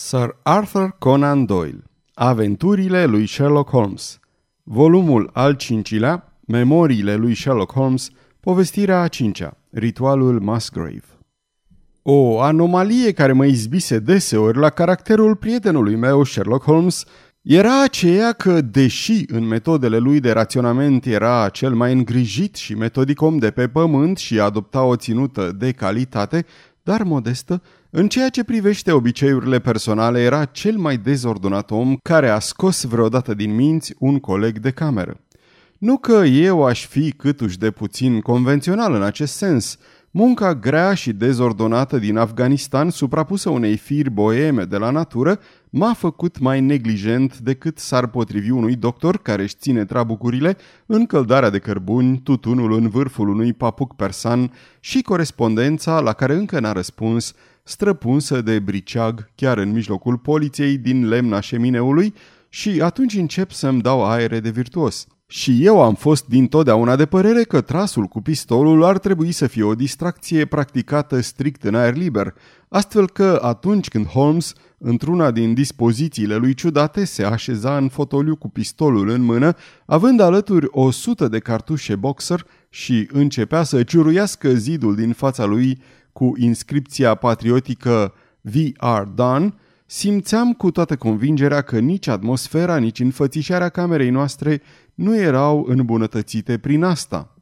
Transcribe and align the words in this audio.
Sir 0.00 0.36
Arthur 0.42 0.96
Conan 0.98 1.44
Doyle 1.44 1.82
Aventurile 2.14 3.04
lui 3.04 3.26
Sherlock 3.26 3.70
Holmes 3.70 4.18
Volumul 4.62 5.30
al 5.32 5.54
cincilea 5.54 6.38
Memoriile 6.46 7.14
lui 7.14 7.34
Sherlock 7.34 7.72
Holmes 7.72 8.08
Povestirea 8.40 9.00
a 9.00 9.08
cincea 9.08 9.56
Ritualul 9.70 10.40
Musgrave. 10.40 11.04
O 12.02 12.40
anomalie 12.40 13.12
care 13.12 13.32
mă 13.32 13.44
izbise 13.44 13.98
deseori 13.98 14.58
la 14.58 14.70
caracterul 14.70 15.36
prietenului 15.36 15.96
meu 15.96 16.24
Sherlock 16.24 16.64
Holmes 16.64 17.04
era 17.42 17.82
aceea 17.82 18.32
că, 18.32 18.60
deși 18.60 19.24
în 19.26 19.46
metodele 19.46 19.98
lui 19.98 20.20
de 20.20 20.32
raționament 20.32 21.06
era 21.06 21.48
cel 21.48 21.74
mai 21.74 21.92
îngrijit 21.92 22.54
și 22.54 22.74
metodic 22.74 23.22
om 23.22 23.38
de 23.38 23.50
pe 23.50 23.68
pământ 23.68 24.18
și 24.18 24.40
adopta 24.40 24.82
o 24.82 24.96
ținută 24.96 25.52
de 25.52 25.72
calitate, 25.72 26.46
dar 26.82 27.02
modestă, 27.02 27.62
în 27.90 28.08
ceea 28.08 28.28
ce 28.28 28.44
privește 28.44 28.92
obiceiurile 28.92 29.58
personale 29.58 30.20
era 30.20 30.44
cel 30.44 30.76
mai 30.76 30.96
dezordonat 30.96 31.70
om 31.70 31.96
care 32.02 32.28
a 32.28 32.38
scos 32.38 32.84
vreodată 32.84 33.34
din 33.34 33.54
minți 33.54 33.94
un 33.98 34.18
coleg 34.18 34.58
de 34.58 34.70
cameră. 34.70 35.20
Nu 35.78 35.96
că 35.96 36.24
eu 36.24 36.64
aș 36.64 36.86
fi 36.86 37.12
câtuși 37.12 37.58
de 37.58 37.70
puțin 37.70 38.20
convențional 38.20 38.94
în 38.94 39.02
acest 39.02 39.34
sens. 39.34 39.78
Munca 40.10 40.54
grea 40.54 40.94
și 40.94 41.12
dezordonată 41.12 41.98
din 41.98 42.16
Afganistan, 42.16 42.90
suprapusă 42.90 43.50
unei 43.50 43.76
firi 43.76 44.10
boeme 44.10 44.64
de 44.64 44.76
la 44.76 44.90
natură, 44.90 45.38
m-a 45.70 45.92
făcut 45.92 46.38
mai 46.38 46.60
neglijent 46.60 47.38
decât 47.38 47.78
s-ar 47.78 48.06
potrivi 48.06 48.50
unui 48.50 48.76
doctor 48.76 49.16
care 49.16 49.42
își 49.42 49.56
ține 49.58 49.84
trabucurile, 49.84 50.56
încăldarea 50.86 51.50
de 51.50 51.58
cărbuni, 51.58 52.20
tutunul 52.22 52.72
în 52.72 52.88
vârful 52.88 53.28
unui 53.28 53.52
papuc 53.52 53.96
persan 53.96 54.52
și 54.80 55.02
corespondența 55.02 56.00
la 56.00 56.12
care 56.12 56.34
încă 56.34 56.60
n-a 56.60 56.72
răspuns, 56.72 57.34
străpunsă 57.68 58.40
de 58.40 58.58
briceag 58.58 59.30
chiar 59.34 59.58
în 59.58 59.72
mijlocul 59.72 60.18
poliției 60.18 60.78
din 60.78 61.08
lemna 61.08 61.40
șemineului 61.40 62.14
și 62.48 62.80
atunci 62.82 63.14
încep 63.14 63.50
să-mi 63.50 63.82
dau 63.82 64.04
aere 64.04 64.40
de 64.40 64.50
virtuos. 64.50 65.06
Și 65.30 65.64
eu 65.64 65.82
am 65.82 65.94
fost 65.94 66.26
dintotdeauna 66.26 66.96
de 66.96 67.06
părere 67.06 67.42
că 67.42 67.60
trasul 67.60 68.04
cu 68.04 68.20
pistolul 68.20 68.84
ar 68.84 68.98
trebui 68.98 69.32
să 69.32 69.46
fie 69.46 69.62
o 69.62 69.74
distracție 69.74 70.44
practicată 70.44 71.20
strict 71.20 71.64
în 71.64 71.74
aer 71.74 71.94
liber, 71.94 72.34
astfel 72.68 73.08
că 73.10 73.38
atunci 73.42 73.88
când 73.88 74.06
Holmes, 74.06 74.52
într-una 74.78 75.30
din 75.30 75.54
dispozițiile 75.54 76.36
lui 76.36 76.54
ciudate, 76.54 77.04
se 77.04 77.24
așeza 77.24 77.76
în 77.76 77.88
fotoliu 77.88 78.36
cu 78.36 78.48
pistolul 78.48 79.08
în 79.08 79.22
mână, 79.22 79.54
având 79.86 80.20
alături 80.20 80.66
o 80.70 80.90
sută 80.90 81.28
de 81.28 81.38
cartușe 81.38 81.96
boxer 81.96 82.46
și 82.70 83.08
începea 83.12 83.62
să 83.62 83.82
ciuruiască 83.82 84.54
zidul 84.54 84.94
din 84.94 85.12
fața 85.12 85.44
lui 85.44 85.78
cu 86.18 86.32
inscripția 86.36 87.14
patriotică 87.14 88.14
We 88.54 88.72
are 88.76 89.08
done, 89.14 89.54
simțeam 89.86 90.52
cu 90.52 90.70
toată 90.70 90.96
convingerea 90.96 91.60
că 91.60 91.78
nici 91.78 92.06
atmosfera, 92.06 92.76
nici 92.76 93.00
înfățișarea 93.00 93.68
camerei 93.68 94.10
noastre 94.10 94.62
nu 94.94 95.16
erau 95.16 95.64
îmbunătățite 95.68 96.58
prin 96.58 96.82
asta. 96.82 97.36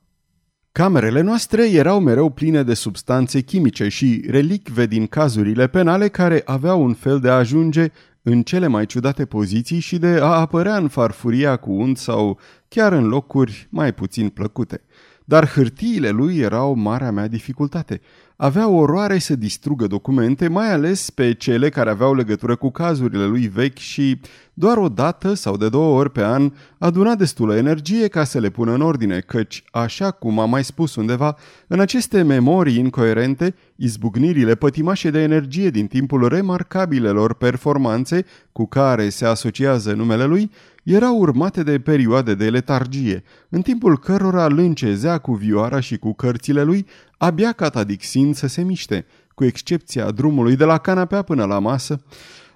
Camerele 0.73 1.21
noastre 1.21 1.71
erau 1.71 2.01
mereu 2.01 2.31
pline 2.31 2.63
de 2.63 2.75
substanțe 2.75 3.41
chimice 3.41 3.89
și 3.89 4.25
relicve 4.29 4.87
din 4.87 5.07
cazurile 5.07 5.67
penale 5.67 6.09
care 6.09 6.43
aveau 6.45 6.83
un 6.83 6.95
fel 6.95 7.21
de 7.21 7.29
a 7.29 7.37
ajunge 7.37 7.89
în 8.23 8.43
cele 8.43 8.67
mai 8.67 8.87
ciudate 8.87 9.25
poziții 9.25 9.79
și 9.79 9.99
de 9.99 10.19
a 10.21 10.41
apărea 10.41 10.77
în 10.77 10.89
farfuria 10.89 11.57
cu 11.57 11.73
unt 11.73 11.99
sau 11.99 12.39
chiar 12.69 12.93
în 12.93 13.07
locuri 13.07 13.67
mai 13.71 13.93
puțin 13.93 14.29
plăcute. 14.29 14.81
Dar 15.29 15.49
hârtiile 15.49 16.11
lui 16.11 16.39
erau 16.39 16.75
marea 16.75 17.11
mea 17.11 17.29
dificultate 17.29 18.01
avea 18.37 18.69
oroare 18.69 19.19
să 19.19 19.37
distrugă 19.37 19.87
documente, 19.87 20.49
mai 20.49 20.73
ales 20.73 21.11
pe 21.11 21.35
cele 21.35 21.69
care 21.69 21.91
aveau 21.91 22.15
legătură 22.15 22.57
cu 22.57 22.71
cazurile 22.71 23.25
lui 23.25 23.47
vechi 23.47 23.79
și 23.79 24.21
doar 24.55 24.77
o 24.77 24.89
dată 24.89 25.35
sau 25.35 25.57
de 25.57 25.69
două 25.69 25.99
ori 25.99 26.11
pe 26.11 26.25
an 26.25 26.53
aduna 26.79 27.15
destulă 27.15 27.57
energie 27.57 28.09
ca 28.09 28.25
să 28.25 28.39
le 28.39 28.51
pună 28.51 28.73
în 28.73 28.81
ordine, 28.81 29.21
căci, 29.21 29.65
așa 29.71 30.11
cum 30.11 30.39
am 30.39 30.51
mai 30.51 30.65
spus 30.65 30.95
undeva, 30.95 31.37
în 31.67 31.81
aceste 31.81 32.23
memorii 32.23 32.79
incoerente, 32.79 33.55
izbucnirile 33.77 34.55
pătimașe 34.55 35.11
de 35.11 35.23
energie 35.23 35.71
din 35.71 35.87
timpul 35.87 36.29
remarcabilelor 36.29 37.35
performanțe 37.35 38.25
cu 38.53 38.67
care 38.67 39.09
se 39.09 39.25
asociază 39.25 39.93
numele 39.93 40.25
lui, 40.25 40.51
erau 40.87 41.19
urmate 41.19 41.63
de 41.63 41.79
perioade 41.81 42.35
de 42.35 42.51
letargie, 42.51 43.23
în 43.49 43.63
timpul 43.63 43.99
cărora 43.99 44.49
lâncezea 44.49 45.19
cu 45.19 45.35
vioara 45.35 45.81
și 45.81 45.97
cu 45.99 46.13
cărțile 46.15 46.63
lui, 46.63 46.87
abia 47.19 47.53
catadixind 47.53 48.35
să 48.35 48.47
se 48.47 48.63
miște, 48.63 49.07
cu 49.35 49.45
excepția 49.45 50.11
drumului 50.11 50.57
de 50.57 50.65
la 50.65 50.79
canapea 50.79 51.23
până 51.23 51.45
la 51.45 51.59
masă. 51.59 52.01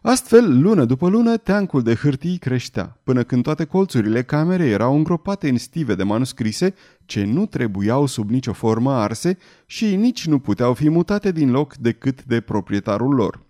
Astfel, 0.03 0.61
lună 0.61 0.85
după 0.85 1.09
lună, 1.09 1.37
teancul 1.37 1.83
de 1.83 1.95
hârtii 1.95 2.39
creștea, 2.39 2.99
până 3.05 3.23
când 3.23 3.43
toate 3.43 3.65
colțurile 3.65 4.23
camerei 4.23 4.71
erau 4.71 4.97
îngropate 4.97 5.49
în 5.49 5.59
stive 5.59 5.95
de 5.95 6.03
manuscrise 6.03 6.75
ce 7.05 7.25
nu 7.25 7.47
trebuiau 7.47 8.07
sub 8.07 8.31
nicio 8.31 8.53
formă 8.53 8.93
arse 8.93 9.39
și 9.67 9.97
nici 9.97 10.27
nu 10.27 10.39
puteau 10.39 10.75
fi 10.75 10.89
mutate 10.89 11.33
din 11.33 11.51
loc 11.51 11.75
decât 11.75 12.25
de 12.25 12.41
proprietarul 12.41 13.15
lor. 13.15 13.49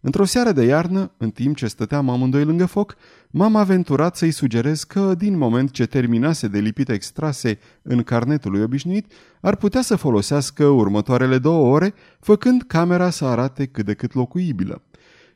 Într-o 0.00 0.24
seară 0.24 0.52
de 0.52 0.64
iarnă, 0.64 1.10
în 1.16 1.30
timp 1.30 1.56
ce 1.56 1.66
stăteam 1.66 2.08
amândoi 2.08 2.44
lângă 2.44 2.66
foc, 2.66 2.96
m-am 3.30 3.56
aventurat 3.56 4.16
să-i 4.16 4.30
sugerez 4.30 4.82
că, 4.82 5.14
din 5.14 5.38
moment 5.38 5.70
ce 5.70 5.86
terminase 5.86 6.48
de 6.48 6.58
lipit 6.58 6.88
extrase 6.88 7.58
în 7.82 8.02
carnetul 8.02 8.50
lui 8.50 8.62
obișnuit, 8.62 9.12
ar 9.40 9.56
putea 9.56 9.82
să 9.82 9.96
folosească 9.96 10.64
următoarele 10.64 11.38
două 11.38 11.74
ore, 11.74 11.94
făcând 12.20 12.62
camera 12.62 13.10
să 13.10 13.24
arate 13.24 13.66
cât 13.66 13.84
de 13.84 13.94
cât 13.94 14.14
locuibilă. 14.14 14.82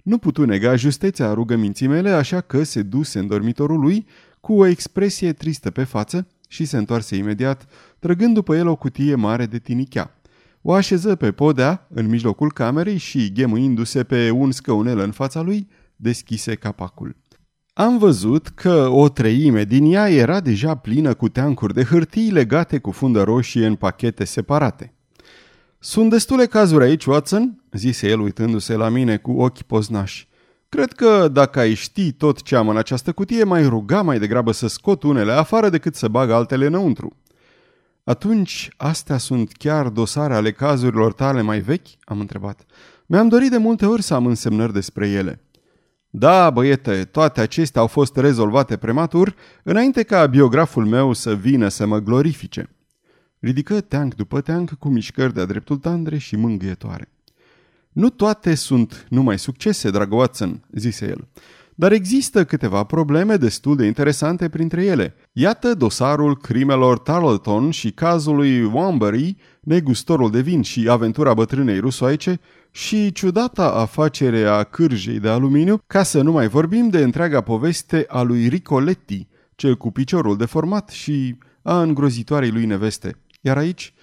Nu 0.03 0.19
putu 0.19 0.45
nega 0.45 0.77
justețea 0.77 1.33
rugăminții 1.33 1.87
mele, 1.87 2.11
așa 2.11 2.41
că 2.41 2.63
se 2.63 2.83
duse 2.83 3.19
în 3.19 3.27
dormitorul 3.27 3.81
lui 3.81 4.07
cu 4.41 4.53
o 4.53 4.67
expresie 4.67 5.33
tristă 5.33 5.71
pe 5.71 5.85
față 5.85 6.27
și 6.49 6.65
se 6.65 6.77
întoarse 6.77 7.17
imediat, 7.17 7.67
trăgând 7.99 8.35
după 8.35 8.57
el 8.57 8.67
o 8.67 8.77
cutie 8.77 9.15
mare 9.15 9.47
de 9.47 9.59
tinichea. 9.59 10.15
O 10.67 10.73
așeză 10.73 11.15
pe 11.15 11.33
podea, 11.33 11.87
în 11.95 12.07
mijlocul 12.07 12.53
camerei 12.53 12.97
și, 12.97 13.33
ghemuindu-se 13.33 14.05
pe 14.05 14.31
un 14.31 14.51
scăunel 14.51 14.99
în 14.99 15.11
fața 15.11 15.41
lui, 15.41 15.69
deschise 15.97 16.55
capacul. 16.55 17.17
Am 17.73 17.99
văzut 17.99 18.49
că 18.49 18.89
o 18.89 19.09
treime 19.09 19.65
din 19.65 19.93
ea 19.93 20.11
era 20.11 20.41
deja 20.41 20.75
plină 20.75 21.15
cu 21.15 21.29
teancuri 21.29 21.75
de 21.75 21.85
hârtii 21.85 22.31
legate 22.31 22.79
cu 22.79 22.91
fundă 22.91 23.23
roșie 23.23 23.67
în 23.67 23.75
pachete 23.75 24.25
separate. 24.25 24.95
Sunt 25.79 26.11
destule 26.11 26.47
cazuri 26.47 26.85
aici, 26.85 27.05
Watson?" 27.05 27.65
zise 27.73 28.09
el 28.09 28.21
uitându-se 28.21 28.75
la 28.75 28.89
mine 28.89 29.17
cu 29.17 29.33
ochi 29.33 29.63
poznași. 29.63 30.29
Cred 30.69 30.93
că 30.93 31.29
dacă 31.33 31.59
ai 31.59 31.75
ști 31.75 32.13
tot 32.13 32.43
ce 32.43 32.57
am 32.57 32.69
în 32.69 32.77
această 32.77 33.13
cutie, 33.13 33.45
mai 33.45 33.69
ruga 33.69 34.03
mai 34.03 34.19
degrabă 34.19 34.53
să 34.53 34.67
scot 34.67 35.03
unele 35.03 35.33
afară 35.33 35.69
decât 35.69 35.95
să 35.95 36.09
bag 36.09 36.31
altele 36.31 36.67
înăuntru. 36.67 37.17
Atunci, 38.05 38.71
astea 38.77 39.19
sunt 39.19 39.53
chiar 39.53 39.89
dosare 39.89 40.35
ale 40.35 40.53
cazurilor 40.53 41.13
tale 41.13 41.41
mai 41.41 41.61
vechi?" 41.61 41.87
am 42.05 42.21
întrebat. 42.21 42.65
Mi-am 43.07 43.29
dorit 43.29 43.51
de 43.51 43.57
multe 43.57 43.87
ori 43.87 44.03
să 44.03 44.15
am 44.15 44.27
însemnări 44.27 44.73
despre 44.73 45.09
ele." 45.09 45.41
Da, 46.11 46.51
băiete, 46.51 47.05
toate 47.05 47.41
acestea 47.41 47.81
au 47.81 47.87
fost 47.87 48.17
rezolvate 48.17 48.77
prematur, 48.77 49.35
înainte 49.63 50.03
ca 50.03 50.27
biograful 50.27 50.87
meu 50.87 51.13
să 51.13 51.35
vină 51.35 51.69
să 51.69 51.87
mă 51.87 51.99
glorifice." 51.99 52.69
Ridică 53.39 53.81
teanc 53.81 54.15
după 54.15 54.41
teanc 54.41 54.71
cu 54.71 54.89
mișcări 54.89 55.35
de-a 55.35 55.45
dreptul 55.45 55.77
tandre 55.77 56.19
și 56.19 56.37
mângâietoare. 56.37 57.09
Nu 57.93 58.11
toate 58.11 58.55
sunt 58.55 59.07
numai 59.09 59.39
succese, 59.39 59.91
dragă 59.91 60.15
Watson," 60.15 60.65
zise 60.73 61.07
el. 61.07 61.29
Dar 61.75 61.93
există 61.93 62.45
câteva 62.45 62.85
probleme 62.85 63.37
destul 63.37 63.77
de 63.77 63.87
interesante 63.87 64.49
printre 64.49 64.85
ele. 64.85 65.15
Iată 65.33 65.75
dosarul 65.75 66.37
crimelor 66.37 66.99
Tarleton 66.99 67.71
și 67.71 67.91
cazul 67.91 68.37
lui 68.37 68.65
Wambury, 68.65 69.37
negustorul 69.61 70.31
de 70.31 70.41
vin 70.41 70.63
și 70.63 70.89
aventura 70.89 71.35
bătrânei 71.35 71.79
rusoaice, 71.79 72.41
și 72.71 73.13
ciudata 73.13 73.73
afacere 73.73 74.45
a 74.45 74.63
cârjei 74.63 75.21
de 75.21 75.29
aluminiu, 75.29 75.81
ca 75.87 76.03
să 76.03 76.23
nu 76.23 76.33
mai 76.33 76.49
vorbim 76.49 76.89
de 76.89 77.03
întreaga 77.03 77.41
poveste 77.41 78.05
a 78.09 78.23
lui 78.23 78.49
Ricoletti, 78.49 79.27
cel 79.55 79.77
cu 79.77 79.91
piciorul 79.91 80.37
deformat 80.37 80.89
și 80.89 81.37
a 81.63 81.83
îngrozitoarei 81.83 82.51
lui 82.51 82.67
neveste. 82.67 83.17
Iar 83.41 83.57
aici, 83.57 83.95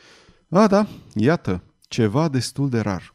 a 0.49 0.67
da, 0.67 0.87
iată, 1.13 1.63
ceva 1.87 2.29
destul 2.29 2.69
de 2.69 2.79
rar. 2.79 3.13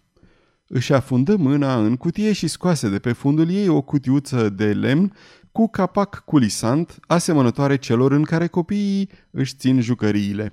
Își 0.68 0.92
afundă 0.92 1.36
mâna 1.36 1.76
în 1.84 1.96
cutie 1.96 2.32
și 2.32 2.46
scoase 2.46 2.88
de 2.88 2.98
pe 2.98 3.12
fundul 3.12 3.50
ei 3.50 3.68
o 3.68 3.82
cutiuță 3.82 4.48
de 4.48 4.72
lemn 4.72 5.12
cu 5.52 5.68
capac 5.68 6.22
culisant, 6.24 6.98
asemănătoare 7.06 7.76
celor 7.76 8.12
în 8.12 8.22
care 8.22 8.46
copiii 8.46 9.10
își 9.30 9.54
țin 9.54 9.80
jucăriile. 9.80 10.52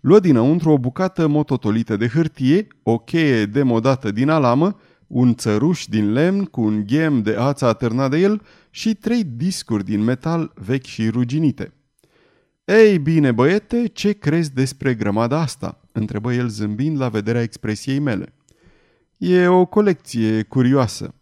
Luă 0.00 0.20
dinăuntru 0.20 0.70
o 0.70 0.78
bucată 0.78 1.26
mototolită 1.26 1.96
de 1.96 2.08
hârtie, 2.08 2.66
o 2.82 2.98
cheie 2.98 3.46
demodată 3.46 4.10
din 4.10 4.28
alamă, 4.28 4.76
un 5.06 5.34
țăruș 5.34 5.86
din 5.86 6.12
lemn 6.12 6.44
cu 6.44 6.60
un 6.60 6.84
ghem 6.86 7.22
de 7.22 7.36
ață 7.38 7.66
atârnat 7.66 8.10
de 8.10 8.18
el 8.18 8.42
și 8.70 8.94
trei 8.94 9.24
discuri 9.24 9.84
din 9.84 10.00
metal 10.00 10.52
vechi 10.54 10.86
și 10.86 11.08
ruginite. 11.08 11.72
Ei 12.64 12.98
bine, 12.98 13.32
băiete, 13.32 13.86
ce 13.86 14.12
crezi 14.12 14.54
despre 14.54 14.94
grămada 14.94 15.40
asta?" 15.40 15.80
întrebă 15.92 16.32
el 16.32 16.48
zâmbind 16.48 16.98
la 16.98 17.08
vederea 17.08 17.42
expresiei 17.42 17.98
mele. 17.98 18.34
E 19.16 19.46
o 19.46 19.64
colecție 19.64 20.42
curioasă. 20.42 21.14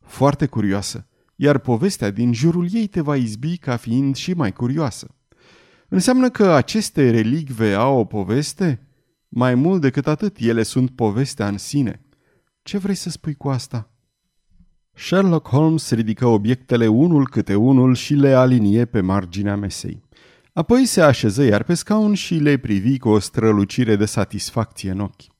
foarte 0.00 0.46
curioasă, 0.46 1.06
iar 1.36 1.58
povestea 1.58 2.10
din 2.10 2.32
jurul 2.32 2.68
ei 2.72 2.86
te 2.86 3.00
va 3.00 3.16
izbi 3.16 3.56
ca 3.56 3.76
fiind 3.76 4.16
și 4.16 4.32
mai 4.32 4.52
curioasă. 4.52 5.14
Înseamnă 5.88 6.30
că 6.30 6.50
aceste 6.50 7.10
relicve 7.10 7.72
au 7.72 7.98
o 7.98 8.04
poveste? 8.04 8.86
Mai 9.28 9.54
mult 9.54 9.80
decât 9.80 10.06
atât, 10.06 10.36
ele 10.38 10.62
sunt 10.62 10.90
povestea 10.90 11.48
în 11.48 11.58
sine. 11.58 12.00
Ce 12.62 12.78
vrei 12.78 12.94
să 12.94 13.10
spui 13.10 13.34
cu 13.34 13.48
asta? 13.48 13.90
Sherlock 14.92 15.48
Holmes 15.48 15.90
ridică 15.90 16.26
obiectele 16.26 16.86
unul 16.86 17.28
câte 17.28 17.54
unul 17.54 17.94
și 17.94 18.14
le 18.14 18.32
alinie 18.32 18.84
pe 18.84 19.00
marginea 19.00 19.56
mesei. 19.56 20.02
Apoi 20.52 20.84
se 20.86 21.00
așeză 21.00 21.42
iar 21.42 21.62
pe 21.62 21.74
scaun 21.74 22.14
și 22.14 22.34
le 22.34 22.56
privi 22.56 22.98
cu 22.98 23.08
o 23.08 23.18
strălucire 23.18 23.96
de 23.96 24.04
satisfacție 24.04 24.90
în 24.90 25.00
ochi. 25.00 25.35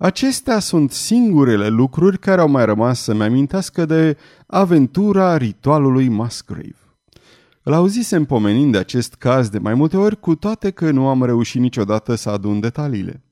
Acestea 0.00 0.58
sunt 0.58 0.90
singurele 0.90 1.68
lucruri 1.68 2.18
care 2.18 2.40
au 2.40 2.48
mai 2.48 2.64
rămas 2.64 3.02
să-mi 3.02 3.22
amintească 3.22 3.84
de 3.84 4.16
aventura 4.46 5.36
ritualului 5.36 6.08
Musgrave. 6.08 6.76
Îl 7.62 7.72
auzisem 7.72 8.24
pomenind 8.24 8.72
de 8.72 8.78
acest 8.78 9.14
caz 9.14 9.48
de 9.48 9.58
mai 9.58 9.74
multe 9.74 9.96
ori, 9.96 10.20
cu 10.20 10.34
toate 10.34 10.70
că 10.70 10.90
nu 10.90 11.08
am 11.08 11.24
reușit 11.24 11.60
niciodată 11.60 12.14
să 12.14 12.30
adun 12.30 12.60
detaliile. 12.60 13.22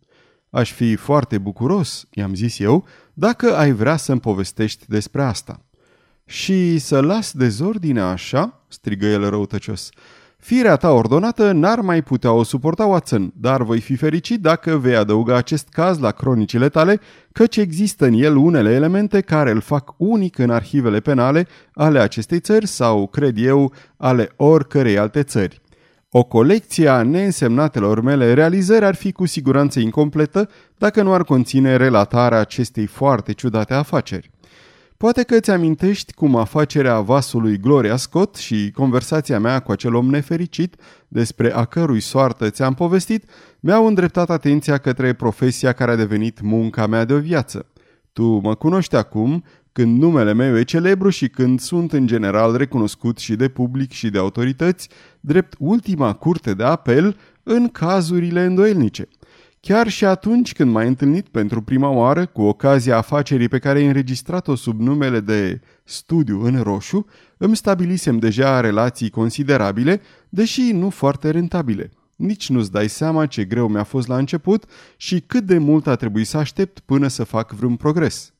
Aș 0.50 0.72
fi 0.72 0.96
foarte 0.96 1.38
bucuros, 1.38 2.06
i-am 2.10 2.34
zis 2.34 2.58
eu, 2.58 2.84
dacă 3.14 3.56
ai 3.56 3.72
vrea 3.72 3.96
să-mi 3.96 4.20
povestești 4.20 4.84
despre 4.88 5.22
asta. 5.22 5.60
Și 6.24 6.78
să 6.78 7.00
las 7.00 7.32
dezordinea 7.32 8.06
așa?" 8.06 8.64
strigă 8.68 9.06
el 9.06 9.30
răutăcios. 9.30 9.90
Firea 10.46 10.76
ta 10.76 10.90
ordonată 10.90 11.52
n-ar 11.52 11.80
mai 11.80 12.02
putea 12.02 12.32
o 12.32 12.42
suporta, 12.42 12.84
Watson, 12.84 13.32
dar 13.36 13.62
voi 13.62 13.80
fi 13.80 13.96
fericit 13.96 14.40
dacă 14.40 14.76
vei 14.76 14.96
adăuga 14.96 15.36
acest 15.36 15.68
caz 15.68 15.98
la 15.98 16.10
cronicile 16.10 16.68
tale, 16.68 17.00
căci 17.32 17.56
există 17.56 18.06
în 18.06 18.12
el 18.12 18.36
unele 18.36 18.72
elemente 18.72 19.20
care 19.20 19.50
îl 19.50 19.60
fac 19.60 19.94
unic 19.96 20.38
în 20.38 20.50
arhivele 20.50 21.00
penale 21.00 21.46
ale 21.74 21.98
acestei 21.98 22.40
țări 22.40 22.66
sau, 22.66 23.06
cred 23.06 23.36
eu, 23.38 23.72
ale 23.96 24.30
oricărei 24.36 24.98
alte 24.98 25.22
țări. 25.22 25.60
O 26.10 26.22
colecție 26.24 26.88
a 26.88 27.02
neînsemnatelor 27.02 28.00
mele 28.00 28.34
realizări 28.34 28.84
ar 28.84 28.94
fi 28.94 29.12
cu 29.12 29.26
siguranță 29.26 29.80
incompletă 29.80 30.48
dacă 30.78 31.02
nu 31.02 31.12
ar 31.12 31.24
conține 31.24 31.76
relatarea 31.76 32.38
acestei 32.38 32.86
foarte 32.86 33.32
ciudate 33.32 33.74
afaceri. 33.74 34.30
Poate 34.96 35.22
că 35.22 35.34
îți 35.34 35.50
amintești 35.50 36.12
cum 36.12 36.36
afacerea 36.36 37.00
vasului 37.00 37.58
Gloria 37.58 37.96
Scott 37.96 38.36
și 38.36 38.70
conversația 38.74 39.38
mea 39.38 39.60
cu 39.60 39.72
acel 39.72 39.94
om 39.94 40.10
nefericit, 40.10 40.76
despre 41.08 41.54
a 41.54 41.64
cărui 41.64 42.00
soartă 42.00 42.50
ți-am 42.50 42.74
povestit, 42.74 43.24
mi-au 43.60 43.86
îndreptat 43.86 44.30
atenția 44.30 44.78
către 44.78 45.12
profesia 45.12 45.72
care 45.72 45.90
a 45.90 45.96
devenit 45.96 46.40
munca 46.40 46.86
mea 46.86 47.04
de 47.04 47.12
o 47.12 47.18
viață. 47.18 47.66
Tu 48.12 48.24
mă 48.24 48.54
cunoști 48.54 48.96
acum, 48.96 49.44
când 49.72 50.00
numele 50.00 50.32
meu 50.32 50.58
e 50.58 50.62
celebru 50.62 51.08
și 51.08 51.28
când 51.28 51.60
sunt 51.60 51.92
în 51.92 52.06
general 52.06 52.56
recunoscut 52.56 53.18
și 53.18 53.34
de 53.36 53.48
public 53.48 53.92
și 53.92 54.10
de 54.10 54.18
autorități, 54.18 54.88
drept 55.20 55.54
ultima 55.58 56.12
curte 56.12 56.54
de 56.54 56.64
apel 56.64 57.16
în 57.42 57.68
cazurile 57.68 58.44
îndoielnice. 58.44 59.08
Chiar 59.66 59.88
și 59.88 60.04
atunci 60.04 60.52
când 60.52 60.70
m-ai 60.70 60.86
întâlnit 60.86 61.28
pentru 61.28 61.62
prima 61.62 61.88
oară 61.88 62.26
cu 62.26 62.42
ocazia 62.42 62.96
afacerii 62.96 63.48
pe 63.48 63.58
care 63.58 63.78
ai 63.78 63.86
înregistrat-o 63.86 64.54
sub 64.54 64.80
numele 64.80 65.20
de 65.20 65.60
studiu 65.84 66.42
în 66.44 66.62
roșu, 66.62 67.06
îmi 67.36 67.56
stabilisem 67.56 68.18
deja 68.18 68.60
relații 68.60 69.10
considerabile, 69.10 70.00
deși 70.28 70.72
nu 70.72 70.90
foarte 70.90 71.30
rentabile. 71.30 71.90
Nici 72.16 72.48
nu-ți 72.48 72.72
dai 72.72 72.88
seama 72.88 73.26
ce 73.26 73.44
greu 73.44 73.68
mi-a 73.68 73.82
fost 73.82 74.08
la 74.08 74.16
început 74.16 74.64
și 74.96 75.20
cât 75.20 75.44
de 75.44 75.58
mult 75.58 75.86
a 75.86 75.94
trebuit 75.96 76.26
să 76.26 76.36
aștept 76.36 76.78
până 76.78 77.08
să 77.08 77.24
fac 77.24 77.52
vreun 77.52 77.76
progres. 77.76 78.34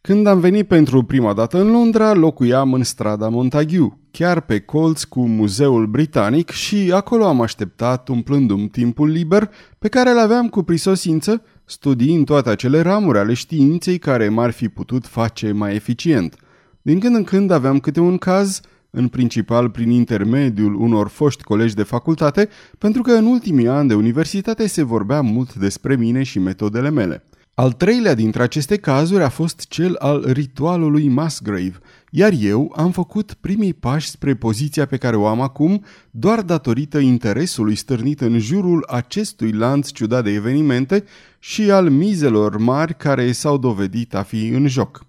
Când 0.00 0.26
am 0.26 0.40
venit 0.40 0.68
pentru 0.68 1.02
prima 1.02 1.32
dată 1.32 1.60
în 1.60 1.70
Londra, 1.70 2.12
locuiam 2.12 2.72
în 2.72 2.82
strada 2.82 3.28
Montague, 3.28 3.98
chiar 4.18 4.40
pe 4.40 4.60
colț 4.60 5.02
cu 5.02 5.26
Muzeul 5.26 5.86
Britanic 5.86 6.50
și 6.50 6.92
acolo 6.94 7.24
am 7.24 7.40
așteptat 7.40 8.08
umplându-mi 8.08 8.68
timpul 8.68 9.08
liber 9.08 9.50
pe 9.78 9.88
care 9.88 10.10
îl 10.10 10.18
aveam 10.18 10.48
cu 10.48 10.62
prisosință, 10.62 11.42
studiind 11.64 12.24
toate 12.24 12.50
acele 12.50 12.80
ramuri 12.80 13.18
ale 13.18 13.34
științei 13.34 13.98
care 13.98 14.28
m-ar 14.28 14.50
fi 14.50 14.68
putut 14.68 15.06
face 15.06 15.52
mai 15.52 15.74
eficient. 15.74 16.36
Din 16.82 16.98
când 16.98 17.16
în 17.16 17.24
când 17.24 17.50
aveam 17.50 17.78
câte 17.78 18.00
un 18.00 18.16
caz, 18.16 18.60
în 18.90 19.08
principal 19.08 19.70
prin 19.70 19.90
intermediul 19.90 20.74
unor 20.74 21.08
foști 21.08 21.42
colegi 21.42 21.74
de 21.74 21.82
facultate, 21.82 22.48
pentru 22.78 23.02
că 23.02 23.12
în 23.12 23.26
ultimii 23.26 23.68
ani 23.68 23.88
de 23.88 23.94
universitate 23.94 24.66
se 24.66 24.82
vorbea 24.82 25.20
mult 25.20 25.54
despre 25.54 25.96
mine 25.96 26.22
și 26.22 26.38
metodele 26.38 26.90
mele. 26.90 27.27
Al 27.58 27.72
treilea 27.72 28.14
dintre 28.14 28.42
aceste 28.42 28.76
cazuri 28.76 29.22
a 29.22 29.28
fost 29.28 29.66
cel 29.68 29.94
al 29.94 30.24
ritualului 30.32 31.08
Musgrave, 31.08 31.78
iar 32.10 32.32
eu 32.40 32.72
am 32.76 32.90
făcut 32.90 33.34
primii 33.40 33.74
pași 33.74 34.08
spre 34.08 34.34
poziția 34.34 34.86
pe 34.86 34.96
care 34.96 35.16
o 35.16 35.26
am 35.26 35.40
acum 35.40 35.84
doar 36.10 36.42
datorită 36.42 36.98
interesului 36.98 37.74
stârnit 37.74 38.20
în 38.20 38.38
jurul 38.38 38.84
acestui 38.88 39.52
lanț 39.52 39.90
ciudat 39.90 40.24
de 40.24 40.30
evenimente 40.30 41.04
și 41.38 41.70
al 41.70 41.90
mizelor 41.90 42.56
mari 42.56 42.96
care 42.96 43.32
s-au 43.32 43.58
dovedit 43.58 44.14
a 44.14 44.22
fi 44.22 44.46
în 44.46 44.66
joc. 44.66 45.06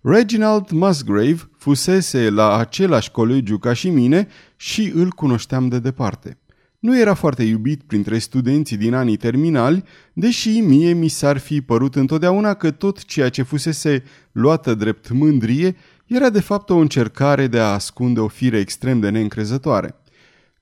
Reginald 0.00 0.70
Musgrave 0.70 1.50
fusese 1.58 2.30
la 2.30 2.56
același 2.56 3.10
colegiu 3.10 3.58
ca 3.58 3.72
și 3.72 3.90
mine 3.90 4.28
și 4.56 4.92
îl 4.94 5.10
cunoșteam 5.10 5.68
de 5.68 5.78
departe. 5.78 6.38
Nu 6.78 6.98
era 6.98 7.14
foarte 7.14 7.42
iubit 7.42 7.82
printre 7.82 8.18
studenții 8.18 8.76
din 8.76 8.94
anii 8.94 9.16
terminali, 9.16 9.84
deși 10.12 10.60
mie 10.60 10.92
mi 10.92 11.08
s-ar 11.08 11.38
fi 11.38 11.60
părut 11.60 11.94
întotdeauna 11.94 12.54
că 12.54 12.70
tot 12.70 13.04
ceea 13.04 13.28
ce 13.28 13.42
fusese 13.42 14.02
luată 14.32 14.74
drept 14.74 15.10
mândrie 15.10 15.76
era 16.06 16.30
de 16.30 16.40
fapt 16.40 16.70
o 16.70 16.76
încercare 16.76 17.46
de 17.46 17.58
a 17.58 17.72
ascunde 17.72 18.20
o 18.20 18.28
fire 18.28 18.58
extrem 18.58 19.00
de 19.00 19.08
neîncrezătoare. 19.08 19.94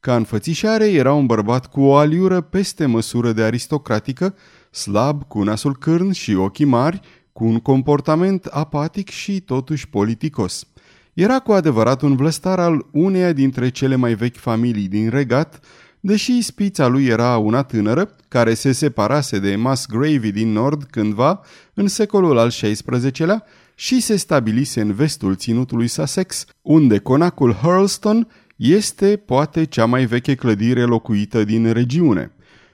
Ca 0.00 0.16
înfățișare 0.16 0.92
era 0.92 1.12
un 1.12 1.26
bărbat 1.26 1.66
cu 1.66 1.80
o 1.80 1.96
aliură 1.96 2.40
peste 2.40 2.86
măsură 2.86 3.32
de 3.32 3.42
aristocratică, 3.42 4.34
slab, 4.70 5.22
cu 5.22 5.42
nasul 5.42 5.76
cârn 5.76 6.12
și 6.12 6.34
ochii 6.34 6.64
mari, 6.64 7.00
cu 7.32 7.44
un 7.44 7.58
comportament 7.58 8.44
apatic 8.44 9.08
și 9.08 9.40
totuși 9.40 9.88
politicos. 9.88 10.66
Era 11.12 11.38
cu 11.38 11.52
adevărat 11.52 12.02
un 12.02 12.16
vlăstar 12.16 12.58
al 12.58 12.86
uneia 12.92 13.32
dintre 13.32 13.69
cele 13.69 13.96
mai 13.96 14.14
vechi 14.14 14.36
familii 14.36 14.88
din 14.88 15.08
regat, 15.08 15.60
deși 16.06 16.43
spița 16.43 16.87
lui 16.87 17.05
era 17.05 17.37
una 17.37 17.62
tânără, 17.62 18.17
care 18.29 18.55
se 18.55 18.73
separase 18.73 19.38
de 19.38 19.56
Musgrave 19.56 20.31
din 20.31 20.53
nord 20.53 20.82
cândva, 20.82 21.41
în 21.75 21.88
secolul 21.88 22.38
al 22.38 22.49
XVI-lea, 22.49 23.44
și 23.75 24.00
se 24.00 24.17
stabilise 24.17 24.81
în 24.81 24.93
vestul 24.93 25.35
ținutului 25.35 25.88
Sussex, 25.88 26.44
unde 26.62 26.98
conacul 26.98 27.53
Hurlstone 27.53 28.27
este 28.56 29.22
poate 29.27 29.65
cea 29.65 29.84
mai 29.84 30.05
veche 30.05 30.34
clădire 30.34 30.84
locuită 30.84 31.44
din 31.44 31.72
regiune. 31.72 32.31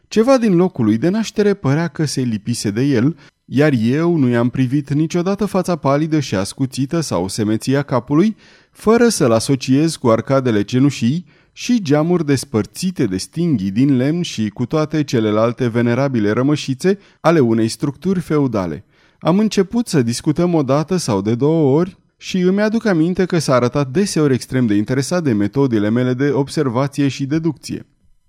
Ceva 0.08 0.38
din 0.38 0.56
locul 0.56 0.84
lui 0.84 0.98
de 0.98 1.08
naștere 1.08 1.54
părea 1.54 1.88
că 1.88 2.04
se 2.04 2.20
lipise 2.20 2.70
de 2.70 2.82
el, 2.82 3.16
iar 3.44 3.72
eu 3.82 4.16
nu 4.16 4.28
i-am 4.28 4.48
privit 4.48 4.92
niciodată 4.92 5.44
fața 5.44 5.76
palidă 5.76 6.20
și 6.20 6.34
ascuțită 6.34 7.00
sau 7.00 7.28
semeția 7.28 7.82
capului, 7.82 8.36
fără 8.70 9.08
să-l 9.08 9.32
asociez 9.32 9.96
cu 9.96 10.08
arcadele 10.08 10.62
cenușii, 10.62 11.26
și 11.52 11.82
geamuri 11.82 12.26
despărțite 12.26 13.06
de 13.06 13.16
stinghii 13.16 13.70
din 13.70 13.96
lemn 13.96 14.22
și 14.22 14.48
cu 14.48 14.66
toate 14.66 15.04
celelalte 15.04 15.68
venerabile 15.68 16.30
rămășițe 16.30 16.98
ale 17.20 17.40
unei 17.40 17.68
structuri 17.68 18.20
feudale. 18.20 18.84
Am 19.18 19.38
început 19.38 19.88
să 19.88 20.02
discutăm 20.02 20.54
o 20.54 20.62
dată 20.62 20.96
sau 20.96 21.22
de 21.22 21.34
două 21.34 21.78
ori 21.78 21.98
și 22.16 22.38
îmi 22.38 22.62
aduc 22.62 22.86
aminte 22.86 23.24
că 23.24 23.38
s-a 23.38 23.54
arătat 23.54 23.90
deseori 23.90 24.34
extrem 24.34 24.66
de 24.66 24.74
interesat 24.74 25.22
de 25.22 25.32
metodele 25.32 25.90
mele 25.90 26.14
de 26.14 26.30
observație 26.30 27.08
și 27.08 27.26
deducție. 27.26 27.86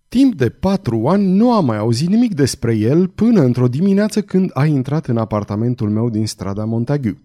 Timp 0.08 0.36
de 0.36 0.50
patru 0.50 1.08
ani 1.08 1.28
nu 1.28 1.54
am 1.54 1.66
mai 1.66 1.78
auzit 1.78 2.08
nimic 2.08 2.34
despre 2.34 2.76
el 2.76 3.08
până 3.08 3.42
într-o 3.42 3.68
dimineață 3.68 4.22
când 4.22 4.50
a 4.54 4.66
intrat 4.66 5.06
în 5.06 5.18
apartamentul 5.18 5.90
meu 5.90 6.10
din 6.10 6.28
strada 6.28 6.66
Montague. 6.66 7.22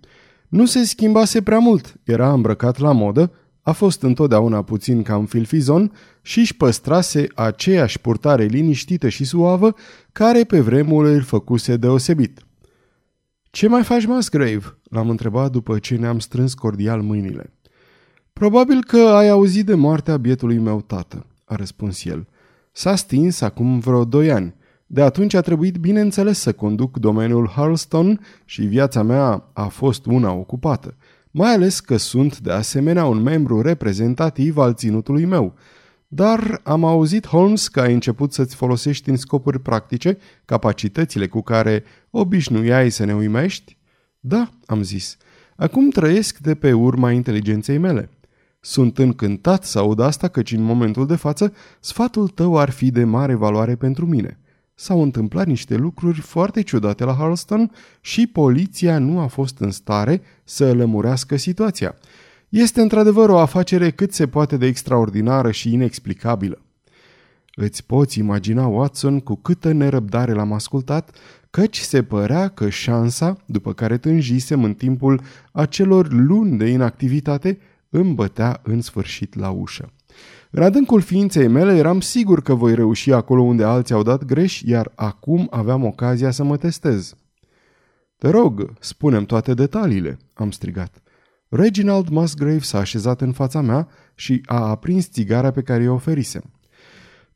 Nu 0.48 0.66
se 0.66 0.84
schimbase 0.84 1.42
prea 1.42 1.58
mult, 1.58 1.94
era 2.04 2.32
îmbrăcat 2.32 2.78
la 2.78 2.92
modă, 2.92 3.32
a 3.68 3.72
fost 3.72 4.02
întotdeauna 4.02 4.62
puțin 4.62 5.02
cam 5.02 5.24
filfizon 5.24 5.92
și 6.22 6.38
își 6.38 6.56
păstrase 6.56 7.26
aceeași 7.34 8.00
purtare 8.00 8.44
liniștită 8.44 9.08
și 9.08 9.24
suavă 9.24 9.74
care 10.12 10.44
pe 10.44 10.60
vremuri 10.60 11.08
îl 11.08 11.22
făcuse 11.22 11.76
deosebit. 11.76 12.46
Ce 13.50 13.68
mai 13.68 13.82
faci, 13.82 14.06
Musgrave?" 14.06 14.78
l-am 14.82 15.10
întrebat 15.10 15.50
după 15.50 15.78
ce 15.78 15.96
ne-am 15.96 16.18
strâns 16.18 16.54
cordial 16.54 17.02
mâinile. 17.02 17.52
Probabil 18.32 18.84
că 18.84 18.98
ai 18.98 19.28
auzit 19.28 19.66
de 19.66 19.74
moartea 19.74 20.16
bietului 20.16 20.58
meu 20.58 20.80
tată," 20.80 21.26
a 21.44 21.54
răspuns 21.54 22.04
el. 22.04 22.26
S-a 22.72 22.96
stins 22.96 23.40
acum 23.40 23.78
vreo 23.78 24.04
doi 24.04 24.30
ani. 24.30 24.54
De 24.86 25.02
atunci 25.02 25.34
a 25.34 25.40
trebuit 25.40 25.76
bineînțeles 25.76 26.38
să 26.38 26.52
conduc 26.52 26.98
domeniul 26.98 27.48
Harleston 27.48 28.20
și 28.44 28.62
viața 28.62 29.02
mea 29.02 29.50
a 29.52 29.66
fost 29.66 30.06
una 30.06 30.32
ocupată 30.32 30.94
mai 31.30 31.52
ales 31.54 31.80
că 31.80 31.96
sunt 31.96 32.38
de 32.38 32.50
asemenea 32.50 33.04
un 33.04 33.22
membru 33.22 33.60
reprezentativ 33.60 34.56
al 34.56 34.74
ținutului 34.74 35.24
meu. 35.24 35.54
Dar 36.08 36.60
am 36.64 36.84
auzit, 36.84 37.26
Holmes, 37.26 37.68
că 37.68 37.80
ai 37.80 37.92
început 37.92 38.32
să-ți 38.32 38.54
folosești 38.54 39.10
în 39.10 39.16
scopuri 39.16 39.60
practice 39.60 40.18
capacitățile 40.44 41.26
cu 41.26 41.42
care 41.42 41.84
obișnuiai 42.10 42.90
să 42.90 43.04
ne 43.04 43.14
uimești? 43.14 43.76
Da, 44.20 44.50
am 44.66 44.82
zis. 44.82 45.16
Acum 45.56 45.90
trăiesc 45.90 46.38
de 46.38 46.54
pe 46.54 46.72
urma 46.72 47.12
inteligenței 47.12 47.78
mele. 47.78 48.10
Sunt 48.60 48.98
încântat 48.98 49.64
să 49.64 49.78
aud 49.78 50.00
asta 50.00 50.28
căci 50.28 50.52
în 50.52 50.62
momentul 50.62 51.06
de 51.06 51.16
față 51.16 51.52
sfatul 51.80 52.28
tău 52.28 52.58
ar 52.58 52.70
fi 52.70 52.90
de 52.90 53.04
mare 53.04 53.34
valoare 53.34 53.76
pentru 53.76 54.06
mine. 54.06 54.38
S-au 54.80 55.02
întâmplat 55.02 55.46
niște 55.46 55.76
lucruri 55.76 56.20
foarte 56.20 56.62
ciudate 56.62 57.04
la 57.04 57.14
Harleston 57.14 57.70
și 58.00 58.26
poliția 58.26 58.98
nu 58.98 59.18
a 59.18 59.26
fost 59.26 59.58
în 59.58 59.70
stare 59.70 60.22
să 60.44 60.74
lămurească 60.74 61.36
situația. 61.36 61.94
Este 62.48 62.80
într-adevăr 62.80 63.28
o 63.28 63.38
afacere 63.38 63.90
cât 63.90 64.12
se 64.12 64.26
poate 64.26 64.56
de 64.56 64.66
extraordinară 64.66 65.50
și 65.50 65.72
inexplicabilă. 65.72 66.62
Îți 67.54 67.86
poți 67.86 68.18
imagina, 68.18 68.66
Watson, 68.66 69.20
cu 69.20 69.34
câtă 69.34 69.72
nerăbdare 69.72 70.32
l-am 70.32 70.52
ascultat, 70.52 71.16
căci 71.50 71.78
se 71.78 72.02
părea 72.02 72.48
că 72.48 72.68
șansa, 72.68 73.36
după 73.46 73.72
care 73.72 73.98
tânjisem 73.98 74.64
în 74.64 74.74
timpul 74.74 75.20
acelor 75.52 76.12
luni 76.12 76.58
de 76.58 76.66
inactivitate, 76.66 77.58
îmi 77.88 78.14
bătea 78.14 78.60
în 78.62 78.80
sfârșit 78.80 79.34
la 79.34 79.50
ușă. 79.50 79.92
În 80.50 80.62
adâncul 80.62 81.00
ființei 81.00 81.48
mele 81.48 81.76
eram 81.76 82.00
sigur 82.00 82.42
că 82.42 82.54
voi 82.54 82.74
reuși 82.74 83.12
acolo 83.12 83.42
unde 83.42 83.64
alții 83.64 83.94
au 83.94 84.02
dat 84.02 84.24
greș, 84.24 84.60
iar 84.60 84.92
acum 84.94 85.46
aveam 85.50 85.84
ocazia 85.84 86.30
să 86.30 86.44
mă 86.44 86.56
testez. 86.56 87.14
Te 88.16 88.28
rog, 88.30 88.72
spunem 88.80 89.24
toate 89.24 89.54
detaliile, 89.54 90.18
am 90.34 90.50
strigat. 90.50 91.02
Reginald 91.48 92.08
Musgrave 92.08 92.58
s-a 92.58 92.78
așezat 92.78 93.20
în 93.20 93.32
fața 93.32 93.60
mea 93.60 93.88
și 94.14 94.42
a 94.46 94.68
aprins 94.68 95.10
țigara 95.10 95.50
pe 95.50 95.62
care 95.62 95.82
i-o 95.82 95.94
oferisem. 95.94 96.42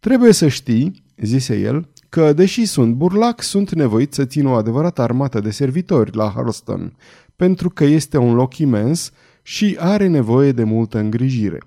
Trebuie 0.01 0.33
să 0.33 0.49
știi, 0.49 1.05
zise 1.17 1.59
el, 1.59 1.89
că, 2.09 2.33
deși 2.33 2.65
sunt 2.65 2.95
burlac, 2.95 3.43
sunt 3.43 3.73
nevoit 3.73 4.15
să 4.15 4.25
țin 4.25 4.47
o 4.47 4.53
adevărată 4.53 5.03
armată 5.03 5.41
de 5.41 5.51
servitori 5.51 6.17
la 6.17 6.33
Harleston, 6.35 6.97
pentru 7.37 7.71
că 7.71 7.85
este 7.85 8.17
un 8.19 8.35
loc 8.35 8.59
imens 8.59 9.13
și 9.43 9.77
are 9.81 10.07
nevoie 10.07 10.53
de 10.53 10.65
multă 10.65 10.99
îngrijire. 10.99 11.59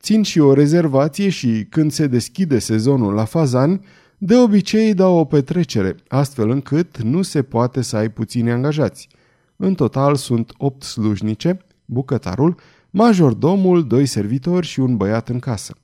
Țin 0.00 0.22
și 0.22 0.40
o 0.40 0.52
rezervație 0.52 1.28
și, 1.28 1.66
când 1.70 1.92
se 1.92 2.06
deschide 2.06 2.58
sezonul 2.58 3.14
la 3.14 3.24
fazani, 3.24 3.80
de 4.18 4.36
obicei 4.36 4.94
dau 4.94 5.16
o 5.18 5.24
petrecere, 5.24 5.96
astfel 6.08 6.50
încât 6.50 7.02
nu 7.02 7.22
se 7.22 7.42
poate 7.42 7.82
să 7.82 7.96
ai 7.96 8.10
puțini 8.10 8.50
angajați. 8.50 9.08
În 9.56 9.74
total 9.74 10.14
sunt 10.14 10.52
opt 10.56 10.82
slujnice, 10.82 11.58
bucătarul, 11.84 12.58
majordomul, 12.90 13.86
doi 13.86 14.06
servitori 14.06 14.66
și 14.66 14.80
un 14.80 14.96
băiat 14.96 15.28
în 15.28 15.38
casă. 15.38 15.74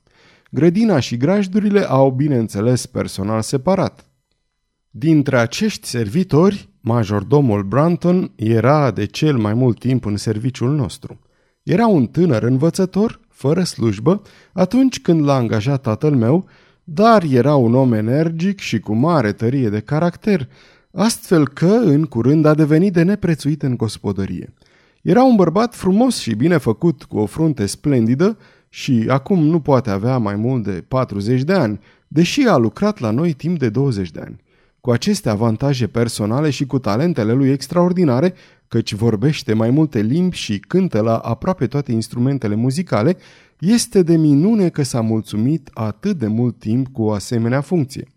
Grădina 0.51 0.99
și 0.99 1.17
grajdurile 1.17 1.79
au, 1.79 2.11
bineînțeles, 2.11 2.85
personal 2.85 3.41
separat. 3.41 4.07
Dintre 4.89 5.37
acești 5.37 5.87
servitori, 5.87 6.69
majordomul 6.81 7.63
Branton 7.63 8.31
era 8.35 8.91
de 8.91 9.05
cel 9.05 9.37
mai 9.37 9.53
mult 9.53 9.79
timp 9.79 10.05
în 10.05 10.17
serviciul 10.17 10.75
nostru. 10.75 11.19
Era 11.63 11.87
un 11.87 12.07
tânăr 12.07 12.43
învățător, 12.43 13.19
fără 13.43 13.63
slujbă, 13.63 14.21
atunci 14.53 15.01
când 15.01 15.23
l-a 15.23 15.35
angajat 15.35 15.81
tatăl 15.81 16.15
meu, 16.15 16.45
dar 16.83 17.23
era 17.23 17.55
un 17.55 17.75
om 17.75 17.93
energic 17.93 18.59
și 18.59 18.79
cu 18.79 18.93
mare 18.93 19.31
tărie 19.31 19.69
de 19.69 19.79
caracter, 19.79 20.47
astfel 20.91 21.47
că 21.47 21.65
în 21.65 22.05
curând 22.05 22.45
a 22.45 22.53
devenit 22.53 22.93
de 22.93 23.01
neprețuit 23.01 23.63
în 23.63 23.75
gospodărie. 23.77 24.53
Era 25.01 25.23
un 25.23 25.35
bărbat 25.35 25.75
frumos 25.75 26.17
și 26.17 26.35
bine 26.35 26.57
făcut, 26.57 27.03
cu 27.03 27.17
o 27.17 27.25
frunte 27.25 27.65
splendidă 27.65 28.37
și 28.69 29.05
acum 29.07 29.39
nu 29.45 29.59
poate 29.59 29.89
avea 29.89 30.17
mai 30.17 30.35
mult 30.35 30.63
de 30.63 30.83
40 30.87 31.41
de 31.41 31.53
ani, 31.53 31.79
deși 32.07 32.47
a 32.47 32.55
lucrat 32.55 32.99
la 32.99 33.11
noi 33.11 33.33
timp 33.33 33.59
de 33.59 33.69
20 33.69 34.11
de 34.11 34.19
ani. 34.19 34.42
Cu 34.85 34.91
aceste 34.91 35.29
avantaje 35.29 35.87
personale 35.87 36.49
și 36.49 36.65
cu 36.65 36.79
talentele 36.79 37.33
lui 37.33 37.49
extraordinare, 37.49 38.33
căci 38.67 38.93
vorbește 38.93 39.53
mai 39.53 39.69
multe 39.69 40.01
limbi 40.01 40.35
și 40.35 40.59
cântă 40.59 41.01
la 41.01 41.17
aproape 41.17 41.67
toate 41.67 41.91
instrumentele 41.91 42.55
muzicale, 42.55 43.17
este 43.59 44.01
de 44.01 44.17
minune 44.17 44.69
că 44.69 44.83
s-a 44.83 45.01
mulțumit 45.01 45.69
atât 45.73 46.17
de 46.17 46.27
mult 46.27 46.59
timp 46.59 46.87
cu 46.87 47.01
o 47.01 47.11
asemenea 47.11 47.61
funcție. 47.61 48.07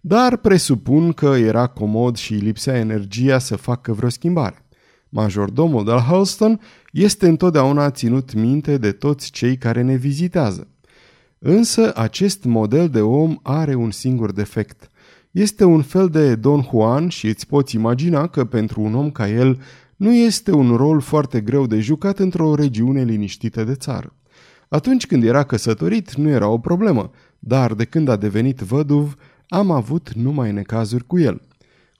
Dar 0.00 0.36
presupun 0.36 1.12
că 1.12 1.26
era 1.26 1.66
comod 1.66 2.16
și 2.16 2.34
lipsea 2.34 2.76
energia 2.76 3.38
să 3.38 3.56
facă 3.56 3.92
vreo 3.92 4.08
schimbare. 4.08 4.64
Majordomul 5.08 5.84
de 5.84 5.90
la 5.90 6.00
Halston 6.00 6.60
este 6.92 7.28
întotdeauna 7.28 7.90
ținut 7.90 8.34
minte 8.34 8.78
de 8.78 8.92
toți 8.92 9.30
cei 9.30 9.56
care 9.56 9.82
ne 9.82 9.94
vizitează. 9.94 10.68
Însă 11.38 11.92
acest 11.96 12.44
model 12.44 12.88
de 12.88 13.00
om 13.00 13.36
are 13.42 13.74
un 13.74 13.90
singur 13.90 14.32
defect. 14.32 14.90
Este 15.38 15.64
un 15.64 15.82
fel 15.82 16.08
de 16.08 16.34
Don 16.34 16.66
Juan 16.70 17.08
și 17.08 17.26
îți 17.26 17.46
poți 17.46 17.74
imagina 17.74 18.26
că 18.26 18.44
pentru 18.44 18.80
un 18.80 18.94
om 18.94 19.10
ca 19.10 19.28
el 19.28 19.60
nu 19.96 20.14
este 20.14 20.52
un 20.52 20.76
rol 20.76 21.00
foarte 21.00 21.40
greu 21.40 21.66
de 21.66 21.80
jucat 21.80 22.18
într-o 22.18 22.54
regiune 22.54 23.02
liniștită 23.02 23.64
de 23.64 23.74
țară. 23.74 24.12
Atunci 24.68 25.06
când 25.06 25.24
era 25.24 25.42
căsătorit 25.42 26.14
nu 26.14 26.28
era 26.28 26.48
o 26.48 26.58
problemă, 26.58 27.10
dar 27.38 27.74
de 27.74 27.84
când 27.84 28.08
a 28.08 28.16
devenit 28.16 28.58
văduv 28.58 29.14
am 29.48 29.70
avut 29.70 30.12
numai 30.12 30.52
necazuri 30.52 31.06
cu 31.06 31.18
el. 31.18 31.40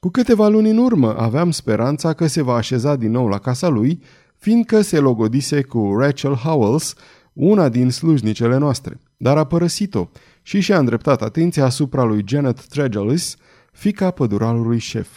Cu 0.01 0.09
câteva 0.09 0.49
luni 0.49 0.71
în 0.71 0.79
urmă 0.79 1.17
aveam 1.19 1.51
speranța 1.51 2.13
că 2.13 2.27
se 2.27 2.43
va 2.43 2.55
așeza 2.55 2.97
din 2.97 3.11
nou 3.11 3.29
la 3.29 3.39
casa 3.39 3.69
lui, 3.69 4.01
fiindcă 4.37 4.81
se 4.81 4.99
logodise 4.99 5.63
cu 5.63 5.97
Rachel 5.99 6.35
Howells, 6.35 6.95
una 7.33 7.69
din 7.69 7.91
slujnicele 7.91 8.57
noastre, 8.57 9.01
dar 9.17 9.37
a 9.37 9.45
părăsit-o 9.45 10.09
și 10.47 10.61
și-a 10.61 10.79
îndreptat 10.79 11.23
atenția 11.23 11.65
asupra 11.65 12.03
lui 12.03 12.25
Janet 12.27 12.67
Tregelis, 12.67 13.37
fica 13.73 14.11
păduralului 14.11 14.79
șef. 14.79 15.09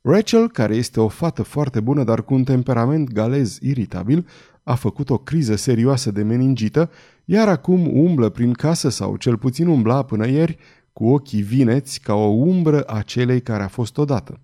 Rachel, 0.00 0.50
care 0.50 0.74
este 0.74 1.00
o 1.00 1.08
fată 1.08 1.42
foarte 1.42 1.80
bună, 1.80 2.04
dar 2.04 2.24
cu 2.24 2.34
un 2.34 2.44
temperament 2.44 3.12
galez 3.12 3.58
iritabil, 3.60 4.26
a 4.62 4.74
făcut 4.74 5.10
o 5.10 5.18
criză 5.18 5.56
serioasă 5.56 6.10
de 6.10 6.22
meningită, 6.22 6.90
iar 7.24 7.48
acum 7.48 7.98
umblă 7.98 8.28
prin 8.28 8.52
casă 8.52 8.88
sau 8.88 9.16
cel 9.16 9.36
puțin 9.36 9.66
umbla 9.66 10.02
până 10.02 10.26
ieri 10.26 10.58
cu 10.92 11.06
ochii 11.06 11.42
vineți 11.42 12.00
ca 12.00 12.14
o 12.14 12.26
umbră 12.26 12.82
a 12.82 13.02
celei 13.02 13.40
care 13.40 13.62
a 13.62 13.68
fost 13.68 13.98
odată. 13.98 14.40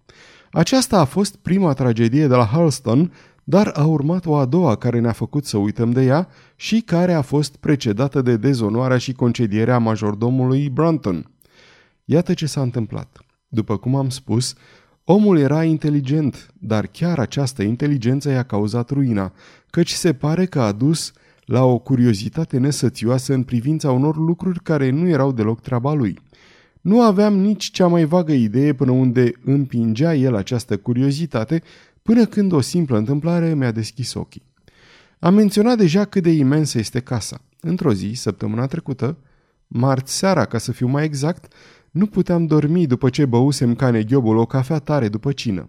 Aceasta 0.50 0.98
a 0.98 1.04
fost 1.04 1.36
prima 1.36 1.72
tragedie 1.72 2.26
de 2.26 2.34
la 2.34 2.44
Halston, 2.44 3.12
dar 3.52 3.70
a 3.74 3.84
urmat 3.84 4.26
o 4.26 4.36
a 4.36 4.44
doua 4.44 4.76
care 4.76 4.98
ne-a 4.98 5.12
făcut 5.12 5.44
să 5.44 5.56
uităm 5.56 5.90
de 5.90 6.02
ea 6.02 6.28
și 6.56 6.80
care 6.80 7.12
a 7.12 7.20
fost 7.20 7.56
precedată 7.56 8.22
de 8.22 8.36
dezonoarea 8.36 8.98
și 8.98 9.12
concedierea 9.12 9.78
majordomului 9.78 10.68
Brunton. 10.68 11.30
Iată 12.04 12.34
ce 12.34 12.46
s-a 12.46 12.62
întâmplat. 12.62 13.20
După 13.48 13.76
cum 13.76 13.94
am 13.94 14.08
spus, 14.08 14.54
omul 15.04 15.38
era 15.38 15.64
inteligent, 15.64 16.52
dar 16.58 16.86
chiar 16.86 17.18
această 17.18 17.62
inteligență 17.62 18.30
i-a 18.30 18.42
cauzat 18.42 18.90
ruina, 18.90 19.32
căci 19.70 19.90
se 19.90 20.12
pare 20.12 20.44
că 20.44 20.60
a 20.60 20.72
dus 20.72 21.12
la 21.44 21.64
o 21.64 21.78
curiozitate 21.78 22.58
nesățioasă 22.58 23.34
în 23.34 23.42
privința 23.42 23.90
unor 23.90 24.16
lucruri 24.16 24.62
care 24.62 24.90
nu 24.90 25.08
erau 25.08 25.32
deloc 25.32 25.60
treaba 25.60 25.92
lui. 25.92 26.18
Nu 26.80 27.02
aveam 27.02 27.38
nici 27.38 27.70
cea 27.70 27.86
mai 27.86 28.04
vagă 28.04 28.32
idee 28.32 28.72
până 28.72 28.90
unde 28.90 29.32
împingea 29.44 30.14
el 30.14 30.34
această 30.34 30.76
curiozitate, 30.76 31.62
până 32.02 32.24
când 32.24 32.52
o 32.52 32.60
simplă 32.60 32.96
întâmplare 32.96 33.54
mi-a 33.54 33.70
deschis 33.70 34.14
ochii. 34.14 34.50
Am 35.18 35.34
menționat 35.34 35.76
deja 35.76 36.04
cât 36.04 36.22
de 36.22 36.30
imensă 36.30 36.78
este 36.78 37.00
casa. 37.00 37.40
Într-o 37.60 37.92
zi, 37.92 38.12
săptămâna 38.14 38.66
trecută, 38.66 39.18
marți 39.66 40.16
seara, 40.16 40.44
ca 40.44 40.58
să 40.58 40.72
fiu 40.72 40.86
mai 40.86 41.04
exact, 41.04 41.52
nu 41.90 42.06
puteam 42.06 42.46
dormi 42.46 42.86
după 42.86 43.10
ce 43.10 43.24
băusem 43.24 43.74
ca 43.74 43.90
neghiobul 43.90 44.36
o 44.36 44.46
cafea 44.46 44.78
tare 44.78 45.08
după 45.08 45.32
cină. 45.32 45.68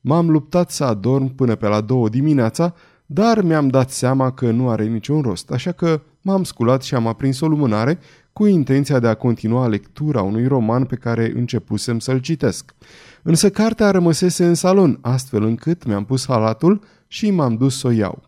M-am 0.00 0.30
luptat 0.30 0.70
să 0.70 0.84
adorm 0.84 1.34
până 1.34 1.54
pe 1.54 1.66
la 1.66 1.80
două 1.80 2.08
dimineața, 2.08 2.74
dar 3.06 3.42
mi-am 3.42 3.68
dat 3.68 3.90
seama 3.90 4.32
că 4.32 4.50
nu 4.50 4.68
are 4.68 4.84
niciun 4.84 5.20
rost, 5.20 5.50
așa 5.50 5.72
că 5.72 6.02
m-am 6.20 6.44
sculat 6.44 6.82
și 6.82 6.94
am 6.94 7.06
aprins 7.06 7.40
o 7.40 7.48
lumânare 7.48 7.98
cu 8.32 8.46
intenția 8.46 8.98
de 8.98 9.06
a 9.06 9.14
continua 9.14 9.66
lectura 9.66 10.22
unui 10.22 10.46
roman 10.46 10.84
pe 10.84 10.96
care 10.96 11.32
începusem 11.34 11.98
să-l 11.98 12.18
citesc. 12.18 12.74
Însă 13.22 13.50
cartea 13.50 13.90
rămăsese 13.90 14.46
în 14.46 14.54
salon, 14.54 14.98
astfel 15.00 15.42
încât 15.42 15.84
mi-am 15.84 16.04
pus 16.04 16.26
halatul 16.26 16.80
și 17.06 17.30
m-am 17.30 17.56
dus 17.56 17.78
să 17.78 17.86
o 17.86 17.90
iau. 17.90 18.22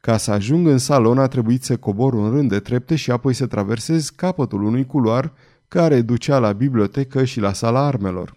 Ca 0.00 0.16
să 0.16 0.30
ajung 0.30 0.66
în 0.66 0.78
salon 0.78 1.18
a 1.18 1.26
trebuit 1.26 1.64
să 1.64 1.76
cobor 1.76 2.12
un 2.12 2.30
rând 2.30 2.48
de 2.48 2.58
trepte 2.58 2.96
și 2.96 3.10
apoi 3.10 3.34
să 3.34 3.46
traversez 3.46 4.08
capătul 4.08 4.62
unui 4.62 4.86
culoar 4.86 5.32
care 5.68 6.00
ducea 6.00 6.38
la 6.38 6.52
bibliotecă 6.52 7.24
și 7.24 7.40
la 7.40 7.52
sala 7.52 7.86
armelor. 7.86 8.34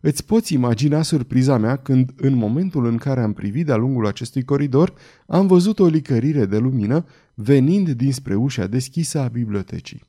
Îți 0.00 0.24
poți 0.24 0.54
imagina 0.54 1.02
surpriza 1.02 1.56
mea 1.56 1.76
când, 1.76 2.10
în 2.16 2.34
momentul 2.34 2.86
în 2.86 2.96
care 2.96 3.20
am 3.20 3.32
privit 3.32 3.66
de-a 3.66 3.76
lungul 3.76 4.06
acestui 4.06 4.44
coridor, 4.44 4.94
am 5.26 5.46
văzut 5.46 5.78
o 5.78 5.86
licărire 5.86 6.46
de 6.46 6.58
lumină 6.58 7.04
venind 7.34 7.88
dinspre 7.90 8.34
ușa 8.34 8.66
deschisă 8.66 9.18
a 9.18 9.28
bibliotecii. 9.28 10.02